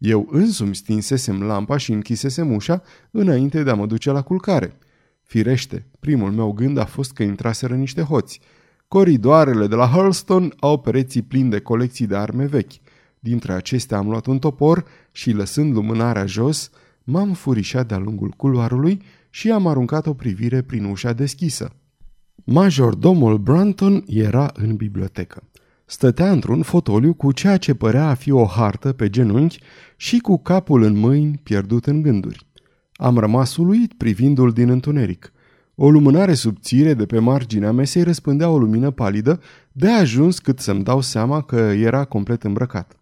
Eu 0.00 0.28
însumi 0.30 0.74
stinsesem 0.74 1.42
lampa 1.42 1.76
și 1.76 1.92
închisesem 1.92 2.52
ușa 2.52 2.82
înainte 3.10 3.62
de 3.62 3.70
a 3.70 3.74
mă 3.74 3.86
duce 3.86 4.10
la 4.10 4.22
culcare. 4.22 4.76
Firește, 5.22 5.86
primul 5.98 6.30
meu 6.30 6.52
gând 6.52 6.78
a 6.78 6.84
fost 6.84 7.12
că 7.12 7.22
intraseră 7.22 7.74
niște 7.74 8.02
hoți. 8.02 8.40
Coridoarele 8.88 9.66
de 9.66 9.74
la 9.74 9.86
Hurlstone 9.86 10.48
au 10.60 10.78
pereții 10.78 11.22
plini 11.22 11.50
de 11.50 11.60
colecții 11.60 12.06
de 12.06 12.16
arme 12.16 12.46
vechi. 12.46 12.72
Dintre 13.18 13.52
acestea 13.52 13.98
am 13.98 14.08
luat 14.08 14.26
un 14.26 14.38
topor 14.38 14.84
și, 15.12 15.30
lăsând 15.30 15.74
lumânarea 15.74 16.26
jos, 16.26 16.70
m-am 17.04 17.32
furișat 17.32 17.86
de-a 17.88 17.98
lungul 17.98 18.28
culoarului 18.28 19.02
și 19.30 19.50
am 19.50 19.66
aruncat 19.66 20.06
o 20.06 20.14
privire 20.14 20.62
prin 20.62 20.84
ușa 20.84 21.12
deschisă. 21.12 21.72
Majordomul 22.44 23.38
Brunton 23.38 24.04
era 24.06 24.50
în 24.54 24.76
bibliotecă. 24.76 25.42
Stătea 25.90 26.30
într-un 26.30 26.62
fotoliu 26.62 27.14
cu 27.14 27.32
ceea 27.32 27.56
ce 27.56 27.74
părea 27.74 28.08
a 28.08 28.14
fi 28.14 28.30
o 28.30 28.44
hartă 28.44 28.92
pe 28.92 29.10
genunchi 29.10 29.60
și 29.96 30.18
cu 30.18 30.38
capul 30.38 30.82
în 30.82 30.98
mâini 30.98 31.40
pierdut 31.42 31.86
în 31.86 32.02
gânduri. 32.02 32.46
Am 32.94 33.18
rămas 33.18 33.56
uluit 33.56 33.92
privindu-l 33.92 34.52
din 34.52 34.68
întuneric. 34.68 35.32
O 35.74 35.90
lumânare 35.90 36.34
subțire 36.34 36.94
de 36.94 37.06
pe 37.06 37.18
marginea 37.18 37.72
mesei 37.72 38.02
răspândea 38.02 38.50
o 38.50 38.58
lumină 38.58 38.90
palidă, 38.90 39.40
de 39.72 39.90
ajuns 39.90 40.38
cât 40.38 40.58
să-mi 40.58 40.84
dau 40.84 41.00
seama 41.00 41.42
că 41.42 41.56
era 41.56 42.04
complet 42.04 42.42
îmbrăcat. 42.42 42.96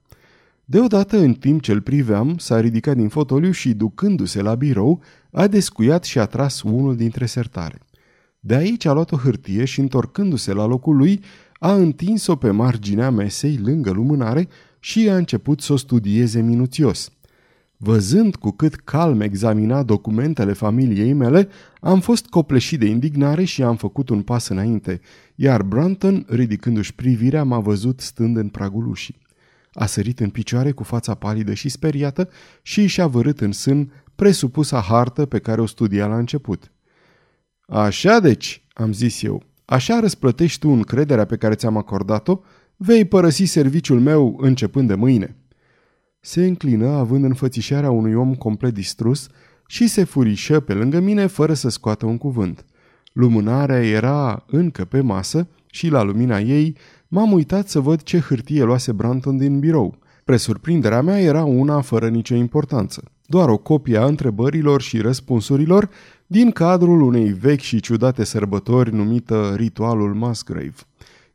Deodată, 0.64 1.18
în 1.18 1.35
timp 1.35 1.62
ce 1.62 1.73
îl 1.73 1.80
priveam, 1.80 2.38
s-a 2.38 2.61
ridicat 2.61 2.97
din 2.97 3.09
fotoliu 3.09 3.50
și, 3.50 3.75
ducându-se 3.75 4.42
la 4.42 4.54
birou, 4.54 5.02
a 5.33 5.47
descuiat 5.47 6.04
și 6.04 6.18
a 6.18 6.25
tras 6.25 6.62
unul 6.62 6.97
dintre 6.97 7.26
sertare. 7.26 7.78
De 8.40 8.54
aici 8.54 8.85
a 8.85 8.92
luat 8.92 9.12
o 9.12 9.16
hârtie 9.16 9.64
și, 9.64 9.80
întorcându-se 9.80 10.52
la 10.52 10.66
locul 10.66 10.97
lui, 10.97 11.21
a 11.59 11.75
întins-o 11.75 12.37
pe 12.37 12.50
marginea 12.50 13.11
mesei, 13.11 13.57
lângă 13.57 13.91
lumânare, 13.91 14.49
și 14.81 15.09
a 15.09 15.17
început 15.17 15.61
să 15.61 15.73
o 15.73 15.77
studieze 15.77 16.41
minuțios. 16.41 17.11
Văzând 17.77 18.37
cu 18.37 18.50
cât 18.50 18.75
calm 18.75 19.21
examina 19.21 19.83
documentele 19.83 20.53
familiei 20.53 21.12
mele, 21.12 21.49
am 21.81 22.00
fost 22.00 22.27
copleșit 22.27 22.79
de 22.79 22.87
indignare 22.87 23.45
și 23.45 23.62
am 23.62 23.77
făcut 23.77 24.09
un 24.09 24.23
pas 24.23 24.49
înainte, 24.49 25.00
iar 25.35 25.62
Brunton, 25.62 26.27
ridicându-și 26.29 26.95
privirea, 26.95 27.45
m-a 27.45 27.59
văzut 27.59 28.00
stând 28.00 28.37
în 28.37 28.49
pragul 28.49 28.88
ușii. 28.88 29.21
A 29.73 29.87
sărit 29.87 30.21
în 30.21 30.31
picioare 30.31 30.73
cu 30.73 30.83
fața 30.83 31.15
palidă 31.15 31.55
și 31.55 31.69
speriată 31.69 32.29
și 32.62 32.87
și-a 32.87 33.07
vărât 33.07 33.41
în 33.41 33.53
sân 33.53 33.93
presupusa 34.15 34.81
hartă 34.81 35.27
pe 35.27 35.38
care 35.38 35.61
o 35.61 35.67
studia 35.67 36.07
la 36.07 36.19
început. 36.19 36.73
Așa 37.67 38.21
deci, 38.21 38.67
am 38.73 38.93
zis 38.93 39.23
eu, 39.23 39.43
așa 39.71 40.01
răsplătești 40.01 40.61
tu 40.61 40.69
încrederea 40.69 41.25
pe 41.25 41.37
care 41.37 41.55
ți-am 41.55 41.77
acordat-o, 41.77 42.41
vei 42.77 43.05
părăsi 43.05 43.45
serviciul 43.45 44.01
meu 44.01 44.39
începând 44.41 44.89
de 44.89 44.95
mâine. 44.95 45.37
Se 46.21 46.47
înclină 46.47 46.89
având 46.89 47.25
înfățișarea 47.25 47.91
unui 47.91 48.15
om 48.15 48.35
complet 48.35 48.75
distrus 48.75 49.29
și 49.67 49.89
se 49.89 50.05
furișă 50.05 50.61
pe 50.61 50.73
lângă 50.73 51.01
mine 51.01 51.27
fără 51.27 51.55
să 51.55 51.69
scoată 51.69 52.07
un 52.07 52.19
cuvânt. 52.19 52.65
Lumânarea 53.13 53.85
era 53.85 54.45
încă 54.47 54.85
pe 54.85 55.01
masă 55.01 55.49
și 55.67 55.89
la 55.89 56.03
lumina 56.03 56.41
ei 56.41 56.77
m-am 57.09 57.33
uitat 57.33 57.69
să 57.69 57.81
văd 57.81 58.03
ce 58.03 58.19
hârtie 58.19 58.63
luase 58.63 58.93
Branton 58.93 59.37
din 59.37 59.59
birou. 59.59 59.99
Presurprinderea 60.25 61.03
mea 61.03 61.21
era 61.21 61.45
una 61.45 61.81
fără 61.81 62.09
nicio 62.09 62.35
importanță. 62.35 63.03
Doar 63.31 63.49
o 63.49 63.57
copie 63.57 63.97
a 63.97 64.05
întrebărilor 64.05 64.83
și 64.83 65.01
răspunsurilor 65.01 65.89
din 66.27 66.51
cadrul 66.51 67.01
unei 67.01 67.33
vechi 67.33 67.61
și 67.61 67.81
ciudate 67.81 68.25
sărbători 68.25 68.95
numită 68.95 69.55
Ritualul 69.57 70.15
Musgrave. 70.15 70.75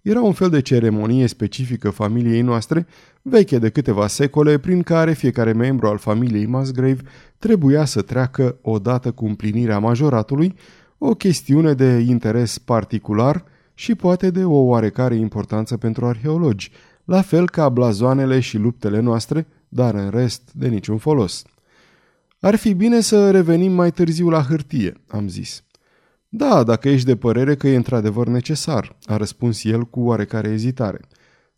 Era 0.02 0.22
un 0.22 0.32
fel 0.32 0.50
de 0.50 0.62
ceremonie 0.62 1.28
specifică 1.28 1.90
familiei 1.90 2.42
noastre, 2.42 2.88
veche 3.22 3.60
de 3.60 3.70
câteva 3.70 4.08
secole, 4.08 4.58
prin 4.58 4.82
care 4.82 5.14
fiecare 5.14 5.52
membru 5.52 5.88
al 5.88 5.98
familiei 5.98 6.48
Musgrave 6.48 7.02
trebuia 7.38 7.86
să 7.86 8.02
treacă 8.02 8.58
odată 8.62 9.12
cu 9.12 9.26
împlinirea 9.26 9.80
majoratului, 9.80 10.56
o 10.98 11.14
chestiune 11.14 11.74
de 11.74 12.06
interes 12.08 12.58
particular 12.58 13.44
și 13.74 13.96
poate 13.96 14.30
de 14.30 14.44
o 14.44 14.58
oarecare 14.58 15.16
importanță 15.16 15.78
pentru 15.78 16.06
arheologi, 16.06 16.72
la 17.04 17.22
fel 17.22 17.50
ca 17.50 17.70
blazoanele 17.70 18.40
și 18.40 18.58
luptele 18.58 19.00
noastre, 19.00 19.48
dar 19.70 19.94
în 19.94 20.10
rest 20.10 20.52
de 20.54 20.68
niciun 20.68 20.98
folos. 20.98 21.44
Ar 22.46 22.56
fi 22.56 22.74
bine 22.74 23.00
să 23.00 23.32
revenim 23.32 23.72
mai 23.72 23.92
târziu 23.92 24.30
la 24.30 24.42
hârtie, 24.42 24.94
am 25.08 25.28
zis. 25.28 25.64
Da, 26.30 26.64
dacă 26.64 26.90
ești 26.90 27.06
de 27.06 27.16
părere 27.16 27.56
că 27.56 27.68
e 27.68 27.76
într-adevăr 27.76 28.28
necesar, 28.28 28.98
a 29.06 29.18
răspuns 29.18 29.64
el 29.64 29.84
cu 29.84 30.00
oarecare 30.00 30.50
ezitare. 30.50 31.00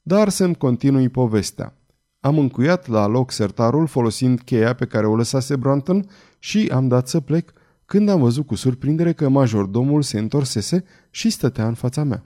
Dar 0.01 0.29
să-mi 0.29 0.55
continui 0.55 1.09
povestea. 1.09 1.77
Am 2.19 2.37
încuiat 2.37 2.87
la 2.87 3.05
loc 3.05 3.31
sertarul 3.31 3.87
folosind 3.87 4.41
cheia 4.41 4.73
pe 4.73 4.85
care 4.85 5.07
o 5.07 5.15
lăsase 5.15 5.55
Brunton 5.55 6.05
și 6.39 6.69
am 6.73 6.87
dat 6.87 7.07
să 7.07 7.19
plec 7.19 7.53
când 7.85 8.09
am 8.09 8.19
văzut 8.19 8.45
cu 8.45 8.55
surprindere 8.55 9.13
că 9.13 9.29
majordomul 9.29 10.01
se 10.01 10.19
întorsese 10.19 10.83
și 11.09 11.29
stătea 11.29 11.67
în 11.67 11.73
fața 11.73 12.03
mea. 12.03 12.23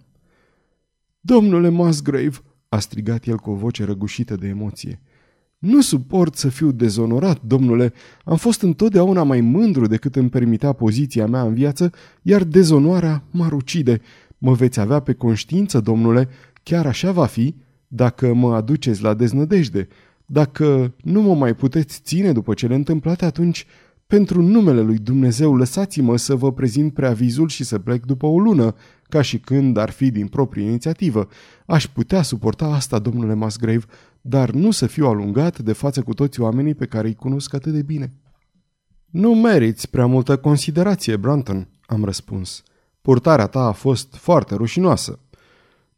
Domnule 1.20 1.70
Musgrave, 1.70 2.38
a 2.70 2.80
strigat 2.80 3.26
el 3.26 3.38
cu 3.38 3.50
o 3.50 3.56
voce 3.56 3.84
răgușită 3.84 4.36
de 4.36 4.48
emoție. 4.48 5.02
Nu 5.60 5.82
suport 5.82 6.36
să 6.36 6.50
fiu 6.50 6.72
dezonorat, 6.72 7.42
domnule. 7.42 7.94
Am 8.24 8.38
fost 8.38 8.62
întotdeauna 8.62 9.24
mai 9.24 9.42
mândru 9.42 9.88
decât 9.88 10.16
îmi 10.16 10.30
permitea 10.30 10.72
poziția 10.72 11.28
mea 11.28 11.42
în 11.42 11.54
viață, 11.54 11.92
iar 12.22 12.44
dezonoarea 12.44 13.24
m-ar 13.32 13.52
ucide. 13.52 14.02
Mă 14.38 14.54
veți 14.54 14.80
avea 14.80 15.00
pe 15.00 15.14
conștiință, 15.14 15.80
domnule, 15.80 16.28
chiar 16.64 16.86
așa 16.86 17.12
va 17.12 17.26
fi, 17.26 17.56
dacă 17.88 18.34
mă 18.34 18.56
aduceți 18.56 19.02
la 19.02 19.14
deznădejde. 19.14 19.88
Dacă 20.26 20.94
nu 21.04 21.22
mă 21.22 21.36
mai 21.36 21.56
puteți 21.56 22.02
ține 22.04 22.32
după 22.32 22.54
cele 22.54 22.76
întâmplate, 22.76 23.26
atunci, 23.26 23.66
pentru 24.08 24.42
numele 24.42 24.82
lui 24.82 24.98
Dumnezeu, 24.98 25.56
lăsați-mă 25.56 26.18
să 26.18 26.36
vă 26.36 26.52
prezint 26.52 26.94
preavizul 26.94 27.48
și 27.48 27.64
să 27.64 27.80
plec 27.80 28.06
după 28.06 28.26
o 28.26 28.40
lună, 28.40 28.76
ca 29.10 29.22
și 29.22 29.40
când 29.40 29.78
ar 29.78 29.90
fi 29.90 30.12
din 30.12 30.28
proprie 30.28 30.64
inițiativă. 30.66 31.28
Aș 31.66 31.88
putea 31.88 32.22
suporta 32.22 32.66
asta, 32.66 33.00
domnule 33.00 33.34
Musgrave, 33.34 33.86
dar 34.22 34.52
nu 34.52 34.72
să 34.72 34.88
fiu 34.88 35.08
alungat 35.08 35.60
de 35.60 35.74
față 35.74 36.02
cu 36.02 36.14
toți 36.14 36.42
oamenii 36.42 36.76
pe 36.76 36.86
care 36.86 37.08
îi 37.08 37.16
cunosc 37.16 37.54
atât 37.54 37.74
de 37.74 37.82
bine. 37.82 38.14
Nu 39.06 39.34
meriți 39.36 39.90
prea 39.90 40.06
multă 40.06 40.38
considerație, 40.38 41.16
Brunton, 41.16 41.68
am 41.86 42.04
răspuns. 42.04 42.64
Purtarea 43.02 43.48
ta 43.48 43.60
a 43.60 43.72
fost 43.72 44.16
foarte 44.16 44.56
rușinoasă. 44.56 45.20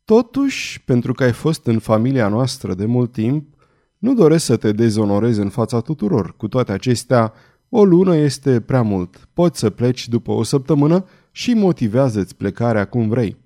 Totuși, 0.05 0.83
pentru 0.83 1.13
că 1.13 1.23
ai 1.23 1.31
fost 1.31 1.65
în 1.65 1.79
familia 1.79 2.27
noastră 2.27 2.73
de 2.73 2.85
mult 2.85 3.11
timp, 3.11 3.55
nu 3.97 4.13
doresc 4.13 4.45
să 4.45 4.57
te 4.57 4.71
dezonorezi 4.71 5.39
în 5.39 5.49
fața 5.49 5.79
tuturor. 5.79 6.35
Cu 6.37 6.47
toate 6.47 6.71
acestea, 6.71 7.33
o 7.69 7.83
lună 7.83 8.15
este 8.15 8.61
prea 8.61 8.81
mult. 8.81 9.27
Poți 9.33 9.59
să 9.59 9.69
pleci 9.69 10.07
după 10.07 10.31
o 10.31 10.43
săptămână 10.43 11.05
și 11.31 11.53
motivează-ți 11.53 12.35
plecarea 12.35 12.85
cum 12.85 13.09
vrei. 13.09 13.37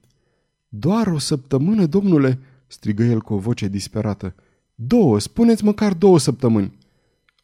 Doar 0.67 1.07
o 1.07 1.17
săptămână, 1.17 1.85
domnule?" 1.85 2.39
strigă 2.67 3.03
el 3.03 3.21
cu 3.21 3.33
o 3.33 3.37
voce 3.37 3.67
disperată. 3.67 4.35
Două, 4.75 5.19
spuneți 5.19 5.63
măcar 5.63 5.93
două 5.93 6.19
săptămâni. 6.19 6.77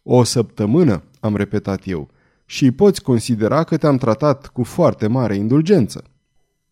O 0.03 0.23
săptămână, 0.23 1.03
am 1.19 1.35
repetat 1.35 1.81
eu, 1.85 2.09
și 2.45 2.71
poți 2.71 3.01
considera 3.01 3.63
că 3.63 3.77
te-am 3.77 3.97
tratat 3.97 4.47
cu 4.47 4.63
foarte 4.63 5.07
mare 5.07 5.35
indulgență. 5.35 6.03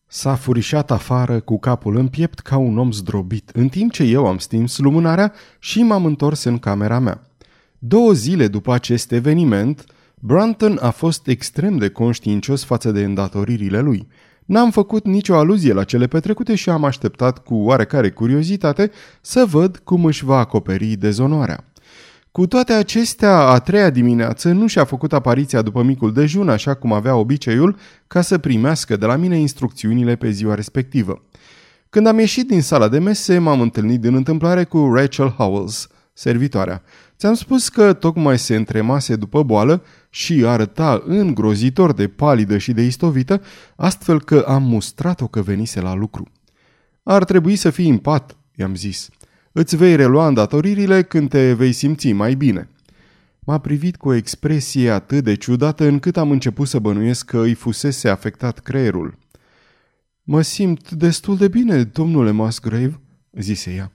S-a 0.07 0.35
furișat 0.35 0.91
afară 0.91 1.39
cu 1.39 1.59
capul 1.59 1.95
în 1.95 2.07
piept 2.07 2.39
ca 2.39 2.57
un 2.57 2.77
om 2.77 2.91
zdrobit, 2.91 3.49
în 3.53 3.67
timp 3.67 3.91
ce 3.91 4.03
eu 4.03 4.27
am 4.27 4.37
stins 4.37 4.77
lumânarea 4.77 5.33
și 5.59 5.83
m-am 5.83 6.05
întors 6.05 6.43
în 6.43 6.57
camera 6.57 6.99
mea. 6.99 7.21
Două 7.77 8.11
zile 8.11 8.47
după 8.47 8.73
acest 8.73 9.11
eveniment, 9.11 9.85
Brunton 10.15 10.77
a 10.81 10.89
fost 10.89 11.27
extrem 11.27 11.77
de 11.77 11.89
conștiincios 11.89 12.63
față 12.63 12.91
de 12.91 13.03
îndatoririle 13.03 13.79
lui– 13.79 14.07
N-am 14.49 14.71
făcut 14.71 15.05
nicio 15.05 15.35
aluzie 15.35 15.73
la 15.73 15.83
cele 15.83 16.07
petrecute 16.07 16.55
și 16.55 16.69
am 16.69 16.83
așteptat 16.83 17.43
cu 17.43 17.55
oarecare 17.55 18.09
curiozitate 18.09 18.91
să 19.21 19.45
văd 19.45 19.77
cum 19.77 20.05
își 20.05 20.25
va 20.25 20.37
acoperi 20.37 20.85
dezonoarea. 20.85 21.63
Cu 22.31 22.47
toate 22.47 22.73
acestea, 22.73 23.37
a 23.37 23.59
treia 23.59 23.89
dimineață 23.89 24.51
nu 24.51 24.67
și-a 24.67 24.83
făcut 24.83 25.13
apariția 25.13 25.61
după 25.61 25.83
micul 25.83 26.13
dejun, 26.13 26.49
așa 26.49 26.73
cum 26.73 26.93
avea 26.93 27.15
obiceiul, 27.15 27.75
ca 28.07 28.21
să 28.21 28.37
primească 28.37 28.95
de 28.95 29.05
la 29.05 29.15
mine 29.15 29.37
instrucțiunile 29.37 30.15
pe 30.15 30.29
ziua 30.29 30.55
respectivă. 30.55 31.21
Când 31.89 32.07
am 32.07 32.19
ieșit 32.19 32.47
din 32.47 32.61
sala 32.61 32.87
de 32.87 32.99
mese, 32.99 33.37
m-am 33.37 33.61
întâlnit 33.61 34.01
din 34.01 34.15
întâmplare 34.15 34.63
cu 34.63 34.91
Rachel 34.93 35.29
Howells, 35.29 35.87
servitoarea. 36.13 36.83
Ți-am 37.17 37.33
spus 37.33 37.69
că 37.69 37.93
tocmai 37.93 38.39
se 38.39 38.55
întremase 38.55 39.15
după 39.15 39.43
boală 39.43 39.83
și 40.09 40.43
arăta 40.45 41.03
îngrozitor 41.05 41.93
de 41.93 42.07
palidă 42.07 42.57
și 42.57 42.73
de 42.73 42.81
istovită, 42.81 43.41
astfel 43.75 44.21
că 44.21 44.45
am 44.47 44.63
mustrat-o 44.63 45.27
că 45.27 45.41
venise 45.41 45.81
la 45.81 45.93
lucru. 45.93 46.27
Ar 47.03 47.23
trebui 47.23 47.55
să 47.55 47.69
fii 47.69 47.89
în 47.89 47.97
pat, 47.97 48.37
i-am 48.55 48.75
zis. 48.75 49.09
Îți 49.51 49.75
vei 49.75 49.95
relua 49.95 50.27
îndatoririle 50.27 51.03
când 51.03 51.29
te 51.29 51.53
vei 51.53 51.71
simți 51.71 52.11
mai 52.11 52.35
bine. 52.35 52.69
M-a 53.39 53.57
privit 53.57 53.97
cu 53.97 54.07
o 54.07 54.13
expresie 54.13 54.89
atât 54.89 55.23
de 55.23 55.35
ciudată 55.35 55.85
încât 55.85 56.17
am 56.17 56.31
început 56.31 56.67
să 56.67 56.79
bănuiesc 56.79 57.25
că 57.25 57.39
îi 57.39 57.53
fusese 57.53 58.09
afectat 58.09 58.59
creierul. 58.59 59.17
Mă 60.23 60.41
simt 60.41 60.91
destul 60.91 61.37
de 61.37 61.47
bine, 61.47 61.83
domnule 61.83 62.31
Musgrave, 62.31 62.99
zise 63.31 63.73
ea. 63.73 63.91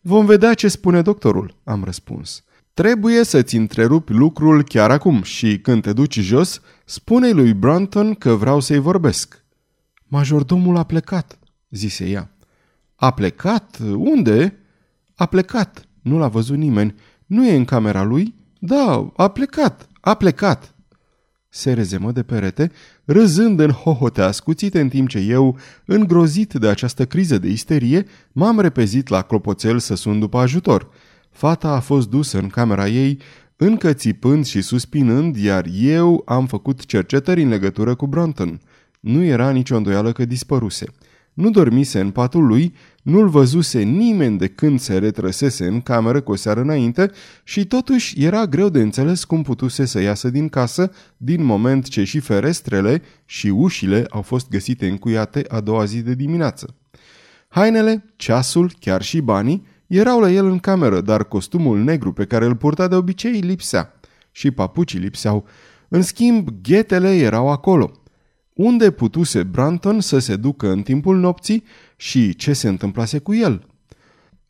Vom 0.00 0.26
vedea 0.26 0.54
ce 0.54 0.68
spune 0.68 1.02
doctorul, 1.02 1.54
am 1.64 1.84
răspuns. 1.84 2.44
Trebuie 2.78 3.24
să-ți 3.24 3.56
întrerupi 3.56 4.12
lucrul 4.12 4.62
chiar 4.62 4.90
acum 4.90 5.22
și 5.22 5.58
când 5.58 5.82
te 5.82 5.92
duci 5.92 6.18
jos, 6.18 6.60
spune 6.84 7.30
lui 7.30 7.54
Brunton 7.54 8.14
că 8.14 8.34
vreau 8.34 8.60
să-i 8.60 8.78
vorbesc. 8.78 9.44
Majordomul 10.04 10.76
a 10.76 10.82
plecat, 10.82 11.38
zise 11.70 12.08
ea. 12.08 12.30
A 12.94 13.10
plecat? 13.10 13.78
Unde? 13.96 14.58
A 15.14 15.26
plecat. 15.26 15.88
Nu 16.02 16.18
l-a 16.18 16.28
văzut 16.28 16.56
nimeni. 16.56 16.94
Nu 17.26 17.46
e 17.46 17.56
în 17.56 17.64
camera 17.64 18.02
lui? 18.02 18.34
Da, 18.58 19.12
a 19.16 19.28
plecat. 19.28 19.88
A 20.00 20.14
plecat. 20.14 20.74
se 21.48 21.72
rezemă 21.72 22.12
de 22.12 22.22
perete, 22.22 22.70
râzând 23.04 23.60
în 23.60 23.70
hohote 23.70 24.22
ascuțite 24.22 24.80
în 24.80 24.88
timp 24.88 25.08
ce 25.08 25.18
eu, 25.18 25.58
îngrozit 25.84 26.52
de 26.52 26.68
această 26.68 27.06
criză 27.06 27.38
de 27.38 27.48
isterie, 27.48 28.06
m-am 28.32 28.60
repezit 28.60 29.08
la 29.08 29.22
clopoțel 29.22 29.78
să 29.78 29.94
sun 29.94 30.18
după 30.18 30.38
ajutor. 30.38 30.90
Fata 31.30 31.68
a 31.68 31.80
fost 31.80 32.08
dusă 32.08 32.38
în 32.38 32.48
camera 32.48 32.88
ei, 32.88 33.18
încă 33.56 33.92
țipând 33.92 34.44
și 34.44 34.60
suspinând, 34.60 35.36
iar 35.36 35.66
eu 35.80 36.22
am 36.26 36.46
făcut 36.46 36.84
cercetări 36.84 37.42
în 37.42 37.48
legătură 37.48 37.94
cu 37.94 38.06
Bronton. 38.06 38.60
Nu 39.00 39.22
era 39.22 39.50
nicio 39.50 39.76
îndoială 39.76 40.12
că 40.12 40.24
dispăruse. 40.24 40.86
Nu 41.38 41.50
dormise 41.50 42.00
în 42.00 42.10
patul 42.10 42.46
lui, 42.46 42.74
nu-l 43.02 43.28
văzuse 43.28 43.80
nimeni 43.82 44.38
de 44.38 44.46
când 44.46 44.80
se 44.80 44.98
retrăsese 44.98 45.66
în 45.66 45.80
cameră 45.80 46.20
cu 46.20 46.32
o 46.32 46.34
seară 46.34 46.60
înainte 46.60 47.10
și 47.44 47.66
totuși 47.66 48.24
era 48.24 48.46
greu 48.46 48.68
de 48.68 48.80
înțeles 48.80 49.24
cum 49.24 49.42
putuse 49.42 49.84
să 49.84 50.00
iasă 50.00 50.30
din 50.30 50.48
casă 50.48 50.92
din 51.16 51.44
moment 51.44 51.88
ce 51.88 52.04
și 52.04 52.18
ferestrele 52.18 53.02
și 53.24 53.46
ușile 53.46 54.06
au 54.10 54.22
fost 54.22 54.48
găsite 54.48 54.88
încuiate 54.88 55.44
a 55.48 55.60
doua 55.60 55.84
zi 55.84 56.02
de 56.02 56.14
dimineață. 56.14 56.74
Hainele, 57.48 58.04
ceasul, 58.16 58.72
chiar 58.80 59.02
și 59.02 59.20
banii 59.20 59.66
erau 59.88 60.20
la 60.20 60.30
el 60.30 60.46
în 60.46 60.58
cameră, 60.58 61.00
dar 61.00 61.24
costumul 61.24 61.78
negru 61.78 62.12
pe 62.12 62.24
care 62.24 62.44
îl 62.44 62.56
purta 62.56 62.88
de 62.88 62.94
obicei 62.94 63.40
lipsea. 63.40 63.92
Și 64.30 64.50
papucii 64.50 64.98
lipseau. 64.98 65.46
În 65.88 66.02
schimb, 66.02 66.48
ghetele 66.62 67.16
erau 67.16 67.50
acolo. 67.50 67.90
Unde 68.52 68.90
putuse 68.90 69.42
Branton 69.42 70.00
să 70.00 70.18
se 70.18 70.36
ducă 70.36 70.70
în 70.70 70.82
timpul 70.82 71.16
nopții 71.16 71.64
și 71.96 72.34
ce 72.34 72.52
se 72.52 72.68
întâmplase 72.68 73.18
cu 73.18 73.34
el? 73.34 73.66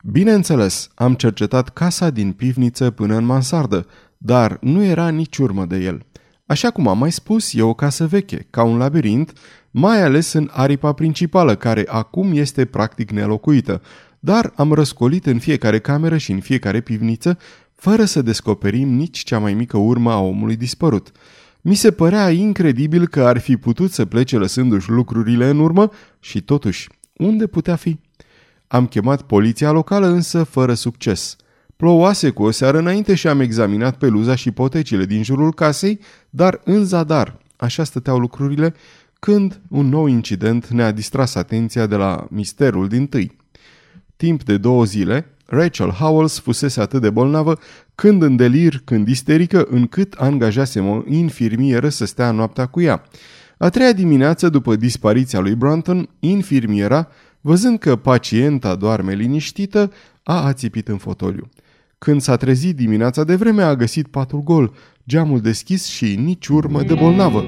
Bineînțeles, 0.03 0.89
am 0.95 1.13
cercetat 1.13 1.69
casa 1.69 2.09
din 2.09 2.31
pivniță 2.31 2.91
până 2.91 3.15
în 3.15 3.25
mansardă, 3.25 3.85
dar 4.17 4.57
nu 4.61 4.83
era 4.83 5.09
nici 5.09 5.37
urmă 5.37 5.65
de 5.65 5.77
el. 5.77 6.05
Așa 6.45 6.69
cum 6.69 6.87
am 6.87 6.97
mai 6.97 7.11
spus, 7.11 7.53
e 7.53 7.61
o 7.61 7.73
casă 7.73 8.05
veche, 8.05 8.47
ca 8.49 8.63
un 8.63 8.77
labirint, 8.77 9.33
mai 9.71 10.01
ales 10.01 10.33
în 10.33 10.49
aripa 10.51 10.93
principală, 10.93 11.55
care 11.55 11.85
acum 11.87 12.31
este 12.33 12.65
practic 12.65 13.11
nelocuită, 13.11 13.81
dar 14.19 14.53
am 14.55 14.73
răscolit 14.73 15.25
în 15.25 15.39
fiecare 15.39 15.79
cameră 15.79 16.17
și 16.17 16.31
în 16.31 16.39
fiecare 16.39 16.81
pivniță, 16.81 17.37
fără 17.75 18.05
să 18.05 18.21
descoperim 18.21 18.89
nici 18.89 19.23
cea 19.23 19.39
mai 19.39 19.53
mică 19.53 19.77
urmă 19.77 20.11
a 20.11 20.19
omului 20.19 20.55
dispărut. 20.55 21.11
Mi 21.61 21.75
se 21.75 21.91
părea 21.91 22.29
incredibil 22.29 23.07
că 23.07 23.23
ar 23.23 23.37
fi 23.37 23.57
putut 23.57 23.91
să 23.91 24.05
plece 24.05 24.37
lăsându-și 24.37 24.89
lucrurile 24.89 25.49
în 25.49 25.59
urmă 25.59 25.91
și 26.19 26.41
totuși, 26.41 26.89
unde 27.13 27.47
putea 27.47 27.75
fi? 27.75 27.99
Am 28.67 28.87
chemat 28.87 29.21
poliția 29.21 29.71
locală 29.71 30.07
însă 30.07 30.43
fără 30.43 30.73
succes. 30.73 31.35
Plouase 31.75 32.29
cu 32.29 32.43
o 32.43 32.51
seară 32.51 32.77
înainte 32.77 33.15
și 33.15 33.27
am 33.27 33.39
examinat 33.39 33.97
peluza 33.97 34.35
și 34.35 34.51
potecile 34.51 35.05
din 35.05 35.23
jurul 35.23 35.53
casei, 35.53 35.99
dar 36.29 36.61
în 36.63 36.85
zadar, 36.85 37.37
așa 37.55 37.83
stăteau 37.83 38.19
lucrurile, 38.19 38.73
când 39.19 39.61
un 39.69 39.89
nou 39.89 40.07
incident 40.07 40.67
ne-a 40.67 40.91
distras 40.91 41.35
atenția 41.35 41.85
de 41.85 41.95
la 41.95 42.27
misterul 42.29 42.87
din 42.87 43.07
tâi. 43.07 43.38
Timp 44.25 44.43
de 44.43 44.57
două 44.57 44.83
zile, 44.83 45.25
Rachel 45.45 45.89
Howells 45.89 46.39
fusese 46.39 46.81
atât 46.81 47.01
de 47.01 47.09
bolnavă, 47.09 47.57
când 47.95 48.21
în 48.21 48.35
delir, 48.35 48.81
când 48.83 49.07
isterică, 49.07 49.67
încât 49.69 50.13
angajasem 50.13 50.87
o 50.87 51.01
infirmieră 51.07 51.89
să 51.89 52.05
stea 52.05 52.31
noaptea 52.31 52.65
cu 52.65 52.81
ea. 52.81 53.03
A 53.57 53.69
treia 53.69 53.93
dimineață, 53.93 54.49
după 54.49 54.75
dispariția 54.75 55.39
lui 55.39 55.55
Brunton, 55.55 56.09
infirmiera, 56.19 57.07
văzând 57.41 57.79
că 57.79 57.95
pacienta 57.95 58.75
doarme 58.75 59.13
liniștită, 59.13 59.91
a 60.23 60.45
ațipit 60.45 60.87
în 60.87 60.97
fotoliu. 60.97 61.49
Când 61.97 62.21
s-a 62.21 62.35
trezit 62.35 62.75
dimineața 62.75 63.23
de 63.23 63.35
vreme, 63.35 63.63
a 63.63 63.75
găsit 63.75 64.07
patul 64.07 64.43
gol, 64.43 64.73
geamul 65.07 65.39
deschis 65.41 65.85
și 65.85 66.15
nici 66.15 66.47
urmă 66.47 66.83
de 66.83 66.93
bolnavă. 66.93 67.43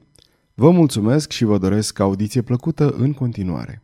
Vă 0.55 0.71
mulțumesc 0.71 1.33
și 1.33 1.45
vă 1.45 1.59
doresc 1.59 1.99
audiție 1.99 2.43
plăcută 2.43 2.95
în 2.99 3.13
continuare. 3.13 3.84